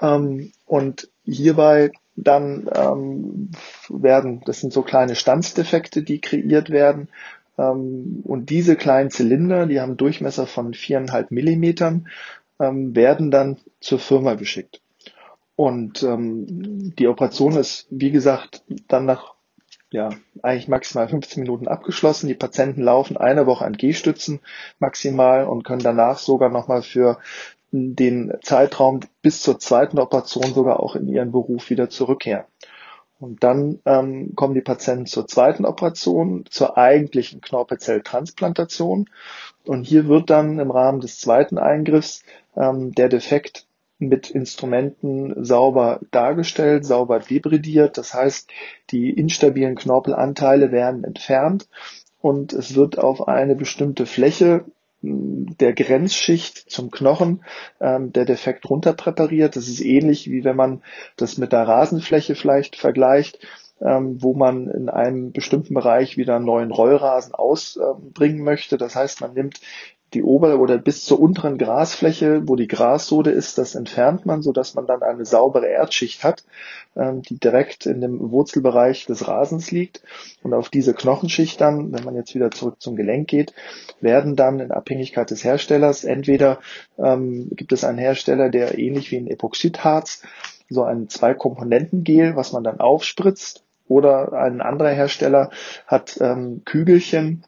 Ähm, 0.00 0.52
und 0.66 1.08
hierbei 1.24 1.90
dann 2.16 2.68
ähm, 2.74 3.50
werden, 3.88 4.42
das 4.44 4.60
sind 4.60 4.72
so 4.72 4.82
kleine 4.82 5.14
Stanzdefekte, 5.14 6.02
die 6.02 6.20
kreiert 6.20 6.70
werden. 6.70 7.08
Ähm, 7.58 8.20
und 8.24 8.50
diese 8.50 8.76
kleinen 8.76 9.10
Zylinder, 9.10 9.66
die 9.66 9.80
haben 9.80 9.96
Durchmesser 9.96 10.46
von 10.46 10.74
viereinhalb 10.74 11.30
Millimetern 11.30 12.08
ähm, 12.58 12.94
werden 12.94 13.30
dann 13.30 13.58
zur 13.80 13.98
Firma 13.98 14.34
geschickt. 14.34 14.80
Und 15.56 16.02
ähm, 16.02 16.94
die 16.96 17.08
Operation 17.08 17.56
ist, 17.56 17.86
wie 17.90 18.10
gesagt, 18.10 18.62
dann 18.86 19.06
nach 19.06 19.34
ja, 19.90 20.10
eigentlich 20.42 20.68
maximal 20.68 21.08
15 21.08 21.42
Minuten 21.42 21.66
abgeschlossen. 21.66 22.28
Die 22.28 22.34
Patienten 22.34 22.82
laufen 22.82 23.16
eine 23.16 23.46
Woche 23.46 23.64
an 23.64 23.72
Gehstützen 23.72 24.40
maximal 24.78 25.46
und 25.46 25.64
können 25.64 25.82
danach 25.82 26.18
sogar 26.18 26.50
nochmal 26.50 26.82
für 26.82 27.18
den 27.70 28.32
Zeitraum 28.42 29.00
bis 29.22 29.42
zur 29.42 29.58
zweiten 29.58 29.98
Operation 29.98 30.54
sogar 30.54 30.80
auch 30.80 30.96
in 30.96 31.08
ihren 31.08 31.32
Beruf 31.32 31.70
wieder 31.70 31.90
zurückkehren. 31.90 32.44
Und 33.20 33.42
dann 33.42 33.80
ähm, 33.84 34.34
kommen 34.36 34.54
die 34.54 34.60
Patienten 34.60 35.06
zur 35.06 35.26
zweiten 35.26 35.64
Operation, 35.64 36.44
zur 36.50 36.78
eigentlichen 36.78 37.40
Knorpelzelltransplantation. 37.40 39.10
Und 39.64 39.84
hier 39.84 40.06
wird 40.06 40.30
dann 40.30 40.60
im 40.60 40.70
Rahmen 40.70 41.00
des 41.00 41.18
zweiten 41.18 41.58
Eingriffs 41.58 42.22
ähm, 42.58 42.92
der 42.92 43.08
Defekt 43.08 43.66
mit 43.98 44.30
Instrumenten 44.30 45.44
sauber 45.44 46.00
dargestellt, 46.10 46.84
sauber 46.84 47.18
debridiert. 47.18 47.98
Das 47.98 48.14
heißt, 48.14 48.50
die 48.90 49.10
instabilen 49.10 49.74
Knorpelanteile 49.74 50.70
werden 50.70 51.04
entfernt 51.04 51.68
und 52.20 52.52
es 52.52 52.74
wird 52.74 52.98
auf 52.98 53.26
eine 53.26 53.56
bestimmte 53.56 54.06
Fläche 54.06 54.64
der 55.00 55.74
Grenzschicht 55.74 56.70
zum 56.70 56.90
Knochen 56.90 57.44
ähm, 57.80 58.12
der 58.12 58.24
Defekt 58.24 58.68
runterpräpariert. 58.68 59.54
Das 59.54 59.68
ist 59.68 59.80
ähnlich 59.80 60.28
wie 60.30 60.42
wenn 60.42 60.56
man 60.56 60.82
das 61.16 61.38
mit 61.38 61.52
der 61.52 61.68
Rasenfläche 61.68 62.34
vielleicht 62.34 62.74
vergleicht, 62.74 63.38
ähm, 63.80 64.20
wo 64.20 64.34
man 64.34 64.68
in 64.68 64.88
einem 64.88 65.30
bestimmten 65.30 65.74
Bereich 65.74 66.16
wieder 66.16 66.36
einen 66.36 66.46
neuen 66.46 66.72
Rollrasen 66.72 67.32
ausbringen 67.32 68.42
möchte. 68.42 68.76
Das 68.76 68.96
heißt, 68.96 69.20
man 69.20 69.34
nimmt 69.34 69.60
die 70.14 70.22
obere 70.22 70.58
oder 70.58 70.78
bis 70.78 71.04
zur 71.04 71.20
unteren 71.20 71.58
Grasfläche, 71.58 72.48
wo 72.48 72.56
die 72.56 72.68
Grassode 72.68 73.30
ist, 73.30 73.58
das 73.58 73.74
entfernt 73.74 74.24
man, 74.24 74.42
so 74.42 74.52
dass 74.52 74.74
man 74.74 74.86
dann 74.86 75.02
eine 75.02 75.24
saubere 75.24 75.66
Erdschicht 75.66 76.24
hat, 76.24 76.44
ähm, 76.96 77.22
die 77.22 77.38
direkt 77.38 77.86
in 77.86 78.00
dem 78.00 78.30
Wurzelbereich 78.30 79.06
des 79.06 79.28
Rasens 79.28 79.70
liegt. 79.70 80.02
Und 80.42 80.54
auf 80.54 80.70
diese 80.70 80.94
Knochenschicht 80.94 81.60
dann, 81.60 81.92
wenn 81.92 82.04
man 82.04 82.16
jetzt 82.16 82.34
wieder 82.34 82.50
zurück 82.50 82.76
zum 82.78 82.96
Gelenk 82.96 83.28
geht, 83.28 83.52
werden 84.00 84.36
dann 84.36 84.60
in 84.60 84.72
Abhängigkeit 84.72 85.30
des 85.30 85.44
Herstellers 85.44 86.04
entweder 86.04 86.58
ähm, 86.98 87.48
gibt 87.52 87.72
es 87.72 87.84
einen 87.84 87.98
Hersteller, 87.98 88.48
der 88.48 88.78
ähnlich 88.78 89.10
wie 89.10 89.18
ein 89.18 89.26
Epoxidharz 89.26 90.22
so 90.70 90.84
ein 90.84 91.08
Zwei-Komponenten-Gel, 91.08 92.36
was 92.36 92.52
man 92.52 92.62
dann 92.62 92.80
aufspritzt, 92.80 93.64
oder 93.88 94.34
ein 94.34 94.60
anderer 94.60 94.90
Hersteller 94.90 95.50
hat 95.86 96.18
ähm, 96.20 96.62
Kügelchen, 96.64 97.44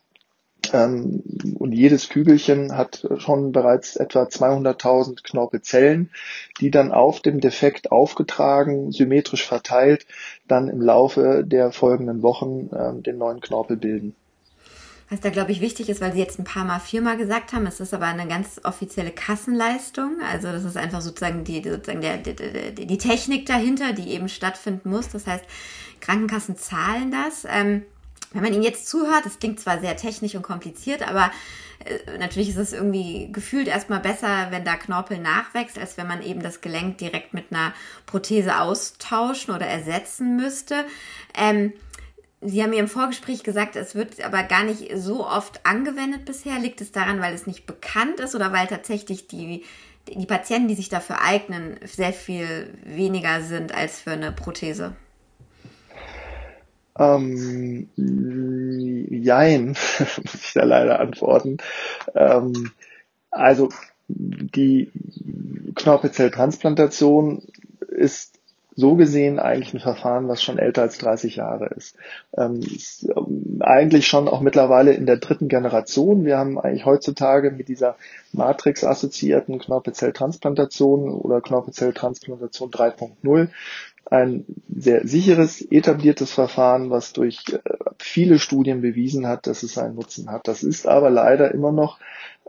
ähm, 0.72 1.22
und 1.58 1.72
jedes 1.72 2.08
Kügelchen 2.08 2.76
hat 2.76 3.06
schon 3.18 3.52
bereits 3.52 3.96
etwa 3.96 4.22
200.000 4.24 5.22
Knorpelzellen, 5.22 6.10
die 6.60 6.70
dann 6.70 6.92
auf 6.92 7.20
dem 7.20 7.40
Defekt 7.40 7.92
aufgetragen, 7.92 8.92
symmetrisch 8.92 9.46
verteilt, 9.46 10.06
dann 10.48 10.68
im 10.68 10.80
Laufe 10.80 11.44
der 11.44 11.72
folgenden 11.72 12.22
Wochen 12.22 12.70
ähm, 12.76 13.02
den 13.02 13.18
neuen 13.18 13.40
Knorpel 13.40 13.76
bilden. 13.76 14.14
Was 15.10 15.18
da, 15.18 15.30
glaube 15.30 15.50
ich, 15.50 15.60
wichtig 15.60 15.88
ist, 15.88 16.00
weil 16.00 16.12
Sie 16.12 16.20
jetzt 16.20 16.38
ein 16.38 16.44
paar 16.44 16.64
Mal 16.64 16.78
viermal 16.78 17.16
gesagt 17.16 17.52
haben, 17.52 17.66
es 17.66 17.80
ist 17.80 17.92
aber 17.92 18.06
eine 18.06 18.28
ganz 18.28 18.60
offizielle 18.62 19.10
Kassenleistung. 19.10 20.18
Also 20.30 20.52
das 20.52 20.62
ist 20.62 20.76
einfach 20.76 21.00
sozusagen 21.00 21.42
die, 21.42 21.60
sozusagen 21.64 22.00
der, 22.00 22.18
die, 22.18 22.86
die 22.86 22.98
Technik 22.98 23.44
dahinter, 23.46 23.92
die 23.92 24.10
eben 24.10 24.28
stattfinden 24.28 24.88
muss. 24.88 25.08
Das 25.08 25.26
heißt, 25.26 25.44
Krankenkassen 26.00 26.56
zahlen 26.56 27.10
das. 27.10 27.44
Ähm, 27.50 27.82
wenn 28.32 28.42
man 28.42 28.52
ihnen 28.52 28.62
jetzt 28.62 28.88
zuhört, 28.88 29.24
das 29.24 29.38
klingt 29.38 29.60
zwar 29.60 29.80
sehr 29.80 29.96
technisch 29.96 30.34
und 30.34 30.42
kompliziert, 30.42 31.06
aber 31.06 31.30
äh, 31.84 32.18
natürlich 32.18 32.50
ist 32.50 32.56
es 32.56 32.72
irgendwie 32.72 33.30
gefühlt 33.32 33.68
erstmal 33.68 34.00
besser, 34.00 34.48
wenn 34.50 34.64
da 34.64 34.76
Knorpel 34.76 35.18
nachwächst, 35.18 35.78
als 35.78 35.96
wenn 35.96 36.06
man 36.06 36.22
eben 36.22 36.42
das 36.42 36.60
Gelenk 36.60 36.98
direkt 36.98 37.34
mit 37.34 37.46
einer 37.50 37.72
Prothese 38.06 38.60
austauschen 38.60 39.54
oder 39.54 39.66
ersetzen 39.66 40.36
müsste. 40.36 40.84
Ähm, 41.34 41.72
Sie 42.42 42.62
haben 42.62 42.70
mir 42.70 42.80
im 42.80 42.88
Vorgespräch 42.88 43.42
gesagt, 43.42 43.76
es 43.76 43.94
wird 43.94 44.22
aber 44.24 44.42
gar 44.44 44.64
nicht 44.64 44.90
so 44.96 45.26
oft 45.26 45.66
angewendet 45.66 46.24
bisher. 46.24 46.58
Liegt 46.58 46.80
es 46.80 46.90
daran, 46.90 47.20
weil 47.20 47.34
es 47.34 47.46
nicht 47.46 47.66
bekannt 47.66 48.18
ist 48.18 48.34
oder 48.34 48.50
weil 48.50 48.66
tatsächlich 48.66 49.26
die, 49.26 49.62
die 50.08 50.24
Patienten, 50.24 50.68
die 50.68 50.74
sich 50.74 50.88
dafür 50.88 51.20
eignen, 51.20 51.78
sehr 51.84 52.14
viel 52.14 52.72
weniger 52.82 53.42
sind 53.42 53.74
als 53.74 54.00
für 54.00 54.12
eine 54.12 54.32
Prothese? 54.32 54.96
Ähm, 56.98 57.88
jein, 57.96 59.68
muss 59.98 60.34
ich 60.34 60.52
da 60.54 60.64
leider 60.64 61.00
antworten. 61.00 61.58
Ähm, 62.14 62.72
also 63.30 63.68
die 64.08 64.90
Knorpelzelltransplantation 65.76 67.42
ist 67.88 68.40
so 68.76 68.94
gesehen 68.94 69.38
eigentlich 69.38 69.74
ein 69.74 69.80
Verfahren, 69.80 70.28
was 70.28 70.42
schon 70.42 70.58
älter 70.58 70.82
als 70.82 70.98
30 70.98 71.36
Jahre 71.36 71.66
ist. 71.66 71.96
Ähm, 72.36 72.60
ist 72.60 73.08
ähm, 73.14 73.60
eigentlich 73.60 74.06
schon 74.06 74.26
auch 74.26 74.40
mittlerweile 74.40 74.92
in 74.92 75.06
der 75.06 75.18
dritten 75.18 75.48
Generation. 75.48 76.24
Wir 76.24 76.38
haben 76.38 76.58
eigentlich 76.58 76.86
heutzutage 76.86 77.50
mit 77.50 77.68
dieser 77.68 77.96
Matrix-assoziierten 78.32 79.58
Knorpelzelltransplantation 79.58 81.10
oder 81.10 81.40
Knorpelzelltransplantation 81.40 82.70
3.0 82.70 83.48
ein 84.06 84.44
sehr 84.68 85.06
sicheres, 85.06 85.60
etabliertes 85.62 86.32
Verfahren, 86.32 86.90
was 86.90 87.12
durch 87.12 87.44
äh, 87.52 87.58
viele 87.98 88.38
Studien 88.38 88.80
bewiesen 88.80 89.26
hat, 89.26 89.46
dass 89.46 89.62
es 89.62 89.78
einen 89.78 89.94
Nutzen 89.94 90.30
hat. 90.30 90.48
Das 90.48 90.62
ist 90.62 90.86
aber 90.86 91.10
leider 91.10 91.52
immer 91.52 91.72
noch 91.72 91.98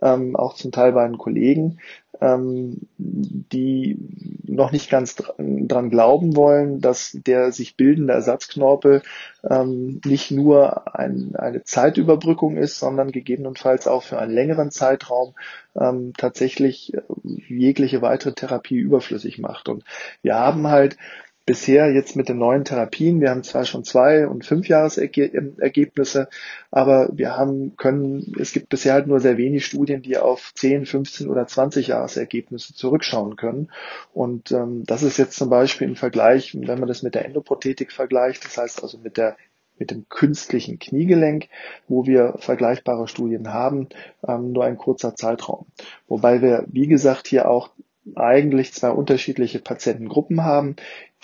ähm, 0.01 0.35
auch 0.35 0.55
zum 0.55 0.71
Teil 0.71 0.93
bei 0.93 1.07
den 1.07 1.17
Kollegen, 1.17 1.79
ähm, 2.19 2.81
die 2.97 3.97
noch 4.43 4.71
nicht 4.71 4.89
ganz 4.89 5.15
dran 5.15 5.89
glauben 5.89 6.35
wollen, 6.35 6.81
dass 6.81 7.17
der 7.25 7.51
sich 7.51 7.77
bildende 7.77 8.13
Ersatzknorpel 8.13 9.01
ähm, 9.49 10.01
nicht 10.05 10.31
nur 10.31 10.95
ein, 10.95 11.35
eine 11.35 11.63
Zeitüberbrückung 11.63 12.57
ist, 12.57 12.79
sondern 12.79 13.11
gegebenenfalls 13.11 13.87
auch 13.87 14.03
für 14.03 14.19
einen 14.19 14.33
längeren 14.33 14.71
Zeitraum 14.71 15.35
ähm, 15.75 16.13
tatsächlich 16.17 16.93
äh, 16.93 17.01
jegliche 17.23 18.01
weitere 18.01 18.33
Therapie 18.33 18.77
überflüssig 18.77 19.39
macht. 19.39 19.69
Und 19.69 19.83
wir 20.21 20.35
haben 20.35 20.67
halt 20.67 20.97
bisher 21.45 21.91
jetzt 21.91 22.15
mit 22.15 22.29
den 22.29 22.37
neuen 22.37 22.65
Therapien, 22.65 23.19
wir 23.19 23.29
haben 23.29 23.43
zwar 23.43 23.65
schon 23.65 23.83
zwei 23.83 24.27
und 24.27 24.45
fünf 24.45 24.67
Jahresergebnisse, 24.67 26.29
aber 26.69 27.09
wir 27.13 27.35
haben 27.35 27.75
können, 27.77 28.35
es 28.39 28.53
gibt 28.53 28.69
bisher 28.69 28.93
halt 28.93 29.07
nur 29.07 29.19
sehr 29.19 29.37
wenig 29.37 29.65
Studien, 29.65 30.01
die 30.01 30.17
auf 30.17 30.51
10, 30.53 30.85
15 30.85 31.29
oder 31.29 31.47
20 31.47 31.87
Jahresergebnisse 31.87 32.73
zurückschauen 32.73 33.35
können. 33.35 33.71
Und 34.13 34.51
ähm, 34.51 34.83
das 34.85 35.03
ist 35.03 35.17
jetzt 35.17 35.35
zum 35.35 35.49
Beispiel 35.49 35.87
im 35.87 35.95
Vergleich, 35.95 36.55
wenn 36.59 36.79
man 36.79 36.87
das 36.87 37.03
mit 37.03 37.15
der 37.15 37.25
Endoprothetik 37.25 37.91
vergleicht, 37.91 38.45
das 38.45 38.57
heißt 38.57 38.83
also 38.83 38.97
mit 38.99 39.17
der 39.17 39.35
mit 39.81 39.89
dem 39.89 40.07
künstlichen 40.09 40.77
Kniegelenk, 40.77 41.47
wo 41.87 42.05
wir 42.05 42.35
vergleichbare 42.37 43.07
Studien 43.07 43.51
haben, 43.51 43.89
ähm, 44.27 44.51
nur 44.51 44.63
ein 44.63 44.77
kurzer 44.77 45.15
Zeitraum. 45.15 45.65
Wobei 46.07 46.43
wir, 46.43 46.65
wie 46.67 46.85
gesagt, 46.85 47.25
hier 47.25 47.49
auch 47.49 47.71
eigentlich 48.15 48.73
zwei 48.73 48.89
unterschiedliche 48.89 49.59
Patientengruppen 49.59 50.43
haben. 50.43 50.75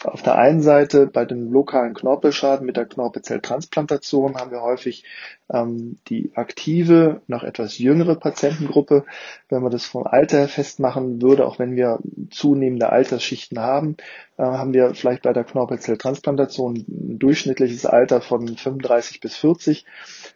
Auf 0.04 0.22
der 0.22 0.38
einen 0.38 0.62
Seite 0.62 1.08
bei 1.08 1.26
den 1.26 1.50
lokalen 1.50 1.96
Knorpelschaden 1.96 2.68
mit 2.68 2.78
der 2.78 2.86
Knorpelzelltransplantation 2.86 4.36
haben 4.36 4.52
wir 4.52 4.62
häufig 4.62 5.04
ähm, 5.52 5.98
die 6.08 6.32
aktive, 6.36 7.22
noch 7.26 7.42
etwas 7.44 7.80
jüngere 7.80 8.14
Patientengruppe. 8.14 9.06
Wenn 9.50 9.64
man 9.64 9.72
das 9.72 9.86
vom 9.88 10.06
Alter 10.06 10.48
festmachen 10.48 11.20
würde, 11.20 11.48
auch 11.48 11.58
wenn 11.58 11.76
wir 11.76 11.98
zunehmende 12.30 12.90
Altersschichten 12.92 13.60
haben, 13.60 13.98
äh, 14.38 14.44
haben 14.44 14.74
wir 14.74 14.94
vielleicht 14.94 15.24
bei 15.24 15.34
der 15.34 15.46
Knorpelzelltransplantation 15.46 16.76
ein 16.76 17.18
durchschnittliches 17.18 17.88
Alter 17.88 18.22
von 18.22 18.56
35 18.56 19.20
bis 19.20 19.36
40, 19.36 19.84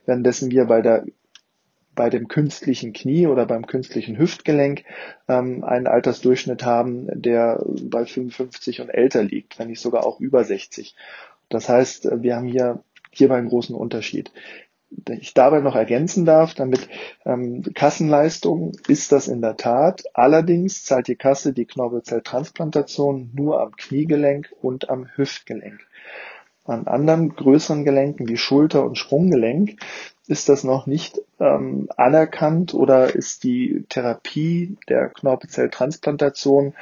währenddessen 0.07 0.49
wir 0.49 0.65
bei 0.65 0.81
der 0.81 1.05
bei 1.95 2.09
dem 2.09 2.27
künstlichen 2.27 2.93
Knie 2.93 3.27
oder 3.27 3.45
beim 3.45 3.67
künstlichen 3.67 4.17
Hüftgelenk 4.17 4.83
ähm, 5.27 5.63
einen 5.63 5.87
Altersdurchschnitt 5.87 6.63
haben, 6.63 7.07
der 7.13 7.63
bei 7.65 8.05
55 8.05 8.81
und 8.81 8.89
älter 8.89 9.23
liegt, 9.23 9.59
wenn 9.59 9.67
nicht 9.67 9.81
sogar 9.81 10.05
auch 10.05 10.19
über 10.19 10.43
60. 10.43 10.95
Das 11.49 11.67
heißt, 11.67 12.09
wir 12.21 12.35
haben 12.35 12.47
hier 12.47 12.83
hierbei 13.11 13.37
einen 13.37 13.49
großen 13.49 13.75
Unterschied. 13.75 14.31
Ich 15.09 15.33
dabei 15.33 15.61
noch 15.61 15.75
ergänzen 15.75 16.25
darf, 16.25 16.53
damit 16.53 16.89
ähm, 17.25 17.63
Kassenleistung 17.73 18.73
ist 18.87 19.11
das 19.11 19.29
in 19.29 19.41
der 19.41 19.55
Tat. 19.55 20.03
Allerdings 20.13 20.83
zahlt 20.83 21.07
die 21.07 21.15
Kasse 21.15 21.53
die 21.53 21.65
Knorpelzelltransplantation 21.65 23.31
nur 23.33 23.61
am 23.61 23.75
Kniegelenk 23.75 24.51
und 24.61 24.89
am 24.89 25.07
Hüftgelenk. 25.15 25.79
An 26.63 26.85
anderen 26.87 27.35
größeren 27.35 27.83
Gelenken 27.83 28.27
wie 28.27 28.37
Schulter- 28.37 28.85
und 28.85 28.97
Sprunggelenk 28.97 29.77
ist 30.27 30.47
das 30.47 30.63
noch 30.63 30.85
nicht 30.85 31.19
ähm, 31.39 31.89
anerkannt 31.97 32.73
oder 32.73 33.15
ist 33.15 33.43
die 33.43 33.83
Therapie 33.89 34.77
der 34.87 35.09
Knorpelzelltransplantation 35.09 36.73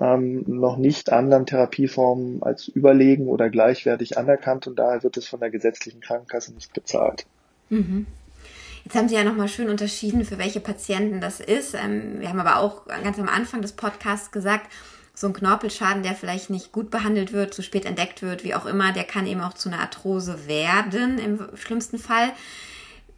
ähm, 0.00 0.44
noch 0.46 0.78
nicht 0.78 1.12
anderen 1.12 1.46
Therapieformen 1.46 2.42
als 2.42 2.66
überlegen 2.66 3.28
oder 3.28 3.50
gleichwertig 3.50 4.16
anerkannt 4.18 4.66
und 4.66 4.78
daher 4.78 5.02
wird 5.02 5.18
es 5.18 5.28
von 5.28 5.40
der 5.40 5.50
gesetzlichen 5.50 6.00
Krankenkasse 6.00 6.54
nicht 6.54 6.72
bezahlt. 6.72 7.26
Mhm. 7.68 8.06
Jetzt 8.84 8.96
haben 8.96 9.08
Sie 9.08 9.16
ja 9.16 9.24
nochmal 9.24 9.48
schön 9.48 9.68
unterschieden, 9.68 10.24
für 10.24 10.38
welche 10.38 10.60
Patienten 10.60 11.20
das 11.20 11.40
ist. 11.40 11.74
Ähm, 11.74 12.20
wir 12.20 12.28
haben 12.28 12.40
aber 12.40 12.60
auch 12.60 12.86
ganz 12.86 13.18
am 13.18 13.28
Anfang 13.28 13.60
des 13.60 13.72
Podcasts 13.72 14.30
gesagt, 14.30 14.70
so 15.16 15.26
ein 15.26 15.32
Knorpelschaden, 15.32 16.04
der 16.04 16.14
vielleicht 16.14 16.50
nicht 16.50 16.70
gut 16.70 16.90
behandelt 16.90 17.32
wird, 17.32 17.54
zu 17.54 17.62
spät 17.62 17.84
entdeckt 17.84 18.22
wird, 18.22 18.44
wie 18.44 18.54
auch 18.54 18.66
immer, 18.66 18.92
der 18.92 19.04
kann 19.04 19.26
eben 19.26 19.40
auch 19.40 19.54
zu 19.54 19.68
einer 19.68 19.80
Arthrose 19.80 20.46
werden 20.46 21.18
im 21.18 21.40
schlimmsten 21.56 21.98
Fall 21.98 22.32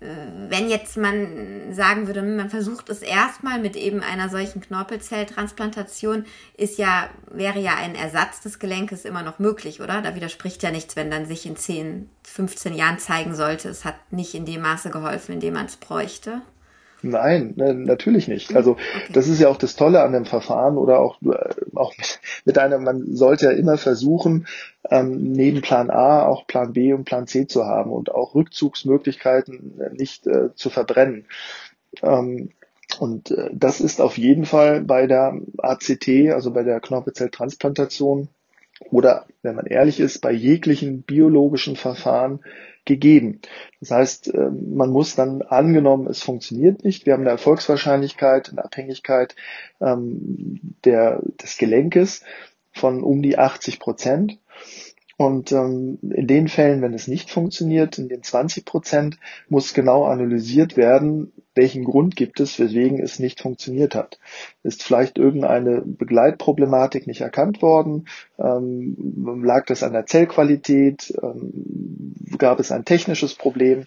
wenn 0.01 0.69
jetzt 0.69 0.97
man 0.97 1.75
sagen 1.75 2.07
würde, 2.07 2.23
man 2.23 2.51
versucht 2.51 2.89
es 2.89 3.03
erstmal 3.03 3.59
mit 3.59 3.75
eben 3.75 4.01
einer 4.01 4.29
solchen 4.29 4.61
Knorpelzelltransplantation, 4.61 6.25
ist 6.57 6.79
ja, 6.79 7.11
wäre 7.31 7.59
ja 7.59 7.75
ein 7.75 7.97
Ersatz 7.97 8.41
des 8.41 8.61
Gelenkes 8.61 9.05
immer 9.05 9.23
noch 9.23 9.41
möglich, 9.41 9.81
oder? 9.81 10.01
Da 10.01 10.15
widerspricht 10.15 10.63
ja 10.63 10.71
nichts, 10.71 10.95
wenn 10.95 11.11
dann 11.11 11.27
sich 11.27 11.47
in 11.47 11.57
10, 11.57 12.09
15 12.23 12.75
Jahren 12.75 13.01
zeigen 13.01 13.35
sollte, 13.35 13.69
es 13.69 13.85
hat 13.85 13.97
nicht 14.13 14.35
in 14.35 14.47
dem 14.47 14.63
Maße 14.63 14.91
geholfen, 14.91 15.33
in 15.33 15.41
dem 15.41 15.55
man 15.55 15.67
es 15.67 15.77
bräuchte. 15.77 16.43
Nein, 17.03 17.55
ne, 17.57 17.75
natürlich 17.75 18.27
nicht. 18.27 18.57
Also 18.57 18.77
das 19.13 19.29
ist 19.29 19.41
ja 19.41 19.49
auch 19.49 19.57
das 19.57 19.77
Tolle 19.77 20.03
an 20.03 20.13
dem 20.13 20.25
Verfahren 20.25 20.77
oder 20.77 20.99
auch, 20.99 21.21
äh, 21.23 21.55
auch 21.77 21.95
mit, 22.45 22.59
einer, 22.59 22.79
man 22.79 23.15
sollte 23.15 23.47
ja 23.47 23.53
immer 23.53 23.79
versuchen, 23.79 24.47
ähm, 24.91 25.33
neben 25.33 25.61
Plan 25.61 25.91
A 25.91 26.27
auch 26.27 26.47
Plan 26.49 26.73
B 26.73 26.93
und 26.93 27.05
Plan 27.05 27.29
C 27.29 27.47
zu 27.47 27.65
haben 27.67 27.93
und 27.93 28.11
auch 28.11 28.35
Rückzugsmöglichkeiten 28.35 29.81
äh, 29.81 29.95
nicht 29.95 30.27
äh, 30.27 30.55
zu 30.55 30.71
verbrennen. 30.71 31.27
Ähm, 32.03 32.51
und 32.99 33.31
äh, 33.31 33.51
das 33.53 33.81
ist 33.81 34.01
auf 34.01 34.19
jeden 34.19 34.45
Fall 34.45 34.81
bei 34.81 35.07
der 35.07 35.41
ACT, 35.59 36.09
also 36.33 36.51
bei 36.53 36.65
der 36.65 36.81
Knorpelzelltransplantation 36.81 38.29
oder, 38.91 39.27
wenn 39.43 39.57
man 39.57 39.67
ehrlich 39.67 40.01
ist, 40.01 40.21
bei 40.21 40.33
jeglichen 40.33 41.03
biologischen 41.03 41.77
Verfahren 41.77 42.41
gegeben. 42.89 43.41
Das 43.79 43.93
heißt, 43.93 44.35
ähm, 44.35 44.75
man 44.75 44.91
muss 44.91 45.15
dann 45.15 45.43
angenommen, 45.43 46.09
es 46.09 46.23
funktioniert 46.23 46.83
nicht. 46.83 47.07
Wir 47.07 47.13
haben 47.13 47.21
eine 47.21 47.31
Erfolgswahrscheinlichkeit 47.31 48.49
in 48.49 48.59
Abhängigkeit 48.59 49.37
ähm, 49.81 50.75
der, 50.85 51.21
des 51.41 51.59
Gelenkes 51.59 52.25
von 52.73 53.05
um 53.05 53.23
die 53.23 53.39
80 53.39 53.79
Prozent. 53.79 54.39
Und 55.19 55.51
ähm, 55.51 55.99
in 56.01 56.29
den 56.29 56.47
Fällen, 56.47 56.81
wenn 56.81 56.95
es 56.95 57.09
nicht 57.09 57.29
funktioniert, 57.29 57.99
in 57.99 58.09
den 58.09 58.23
20 58.23 58.65
Prozent, 58.65 59.19
muss 59.49 59.75
genau 59.75 60.05
analysiert 60.05 60.77
werden, 60.77 61.33
welchen 61.57 61.83
Grund 61.83 62.15
gibt 62.15 62.39
es, 62.39 62.57
weswegen 62.61 63.01
es 63.01 63.19
nicht 63.19 63.41
funktioniert 63.41 63.97
hat. 63.97 64.21
Ist 64.63 64.85
vielleicht 64.85 65.19
irgendeine 65.19 65.83
Begleitproblematik 65.85 67.09
nicht 67.09 67.21
erkannt 67.21 67.63
worden? 67.63 68.07
Ähm, 68.39 69.43
lag 69.43 69.67
das 69.67 69.83
an 69.83 69.93
der 69.93 70.07
Zellqualität? 70.07 71.13
Ähm, 71.21 72.15
gab 72.39 72.61
es 72.61 72.71
ein 72.71 72.85
technisches 72.85 73.35
Problem? 73.35 73.87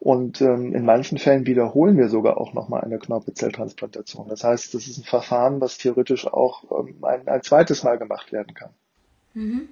Und 0.00 0.40
ähm, 0.40 0.74
in 0.74 0.84
manchen 0.84 1.18
Fällen 1.18 1.46
wiederholen 1.46 1.96
wir 1.96 2.08
sogar 2.08 2.38
auch 2.38 2.54
nochmal 2.54 2.80
eine 2.80 2.98
Knorpelzelltransplantation. 2.98 4.28
Das 4.28 4.42
heißt, 4.42 4.74
das 4.74 4.88
ist 4.88 4.98
ein 4.98 5.04
Verfahren, 5.04 5.60
was 5.60 5.78
theoretisch 5.78 6.26
auch 6.26 6.64
ähm, 6.76 6.96
ein, 7.02 7.28
ein 7.28 7.42
zweites 7.42 7.84
Mal 7.84 7.98
gemacht 7.98 8.32
werden 8.32 8.52
kann. 8.54 8.70
Mhm. 9.34 9.68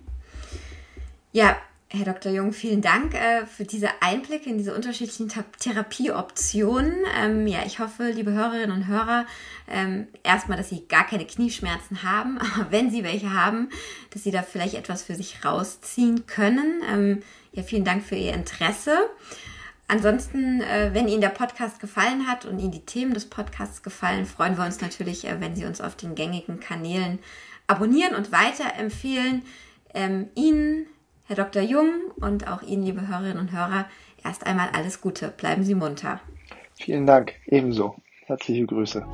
Ja, 1.32 1.56
Herr 1.92 2.04
Dr. 2.04 2.32
Jung, 2.32 2.52
vielen 2.52 2.82
Dank 2.82 3.14
äh, 3.14 3.46
für 3.46 3.64
diese 3.64 3.88
Einblicke 4.00 4.50
in 4.50 4.58
diese 4.58 4.74
unterschiedlichen 4.74 5.28
Therapieoptionen. 5.60 7.04
Ähm, 7.20 7.46
ja, 7.46 7.60
ich 7.64 7.78
hoffe, 7.78 8.10
liebe 8.10 8.32
Hörerinnen 8.32 8.72
und 8.72 8.88
Hörer, 8.88 9.26
ähm, 9.68 10.08
erstmal, 10.24 10.58
dass 10.58 10.70
Sie 10.70 10.88
gar 10.88 11.06
keine 11.06 11.24
Knieschmerzen 11.26 12.02
haben, 12.02 12.38
aber 12.56 12.72
wenn 12.72 12.90
Sie 12.90 13.04
welche 13.04 13.32
haben, 13.32 13.68
dass 14.10 14.24
Sie 14.24 14.32
da 14.32 14.42
vielleicht 14.42 14.74
etwas 14.74 15.04
für 15.04 15.14
sich 15.14 15.44
rausziehen 15.44 16.26
können. 16.26 16.82
Ähm, 16.92 17.22
ja, 17.52 17.62
vielen 17.62 17.84
Dank 17.84 18.02
für 18.04 18.16
Ihr 18.16 18.34
Interesse. 18.34 18.96
Ansonsten, 19.86 20.62
äh, 20.62 20.90
wenn 20.92 21.06
Ihnen 21.06 21.20
der 21.20 21.28
Podcast 21.28 21.78
gefallen 21.78 22.26
hat 22.26 22.44
und 22.44 22.58
Ihnen 22.58 22.72
die 22.72 22.86
Themen 22.86 23.14
des 23.14 23.26
Podcasts 23.26 23.84
gefallen, 23.84 24.26
freuen 24.26 24.56
wir 24.56 24.64
uns 24.64 24.80
natürlich, 24.80 25.26
äh, 25.26 25.40
wenn 25.40 25.54
Sie 25.54 25.64
uns 25.64 25.80
auf 25.80 25.94
den 25.94 26.16
gängigen 26.16 26.58
Kanälen 26.58 27.20
abonnieren 27.68 28.16
und 28.16 28.32
weiterempfehlen. 28.32 29.42
Ähm, 29.94 30.28
Ihnen 30.34 30.86
Herr 31.30 31.36
Dr. 31.36 31.62
Jung 31.62 32.10
und 32.20 32.48
auch 32.48 32.60
Ihnen, 32.62 32.82
liebe 32.82 33.06
Hörerinnen 33.06 33.38
und 33.38 33.52
Hörer, 33.52 33.86
erst 34.24 34.48
einmal 34.48 34.70
alles 34.72 35.00
Gute. 35.00 35.28
Bleiben 35.28 35.62
Sie 35.62 35.76
munter. 35.76 36.18
Vielen 36.74 37.06
Dank. 37.06 37.34
Ebenso. 37.46 37.94
Herzliche 38.26 38.66
Grüße. 38.66 39.06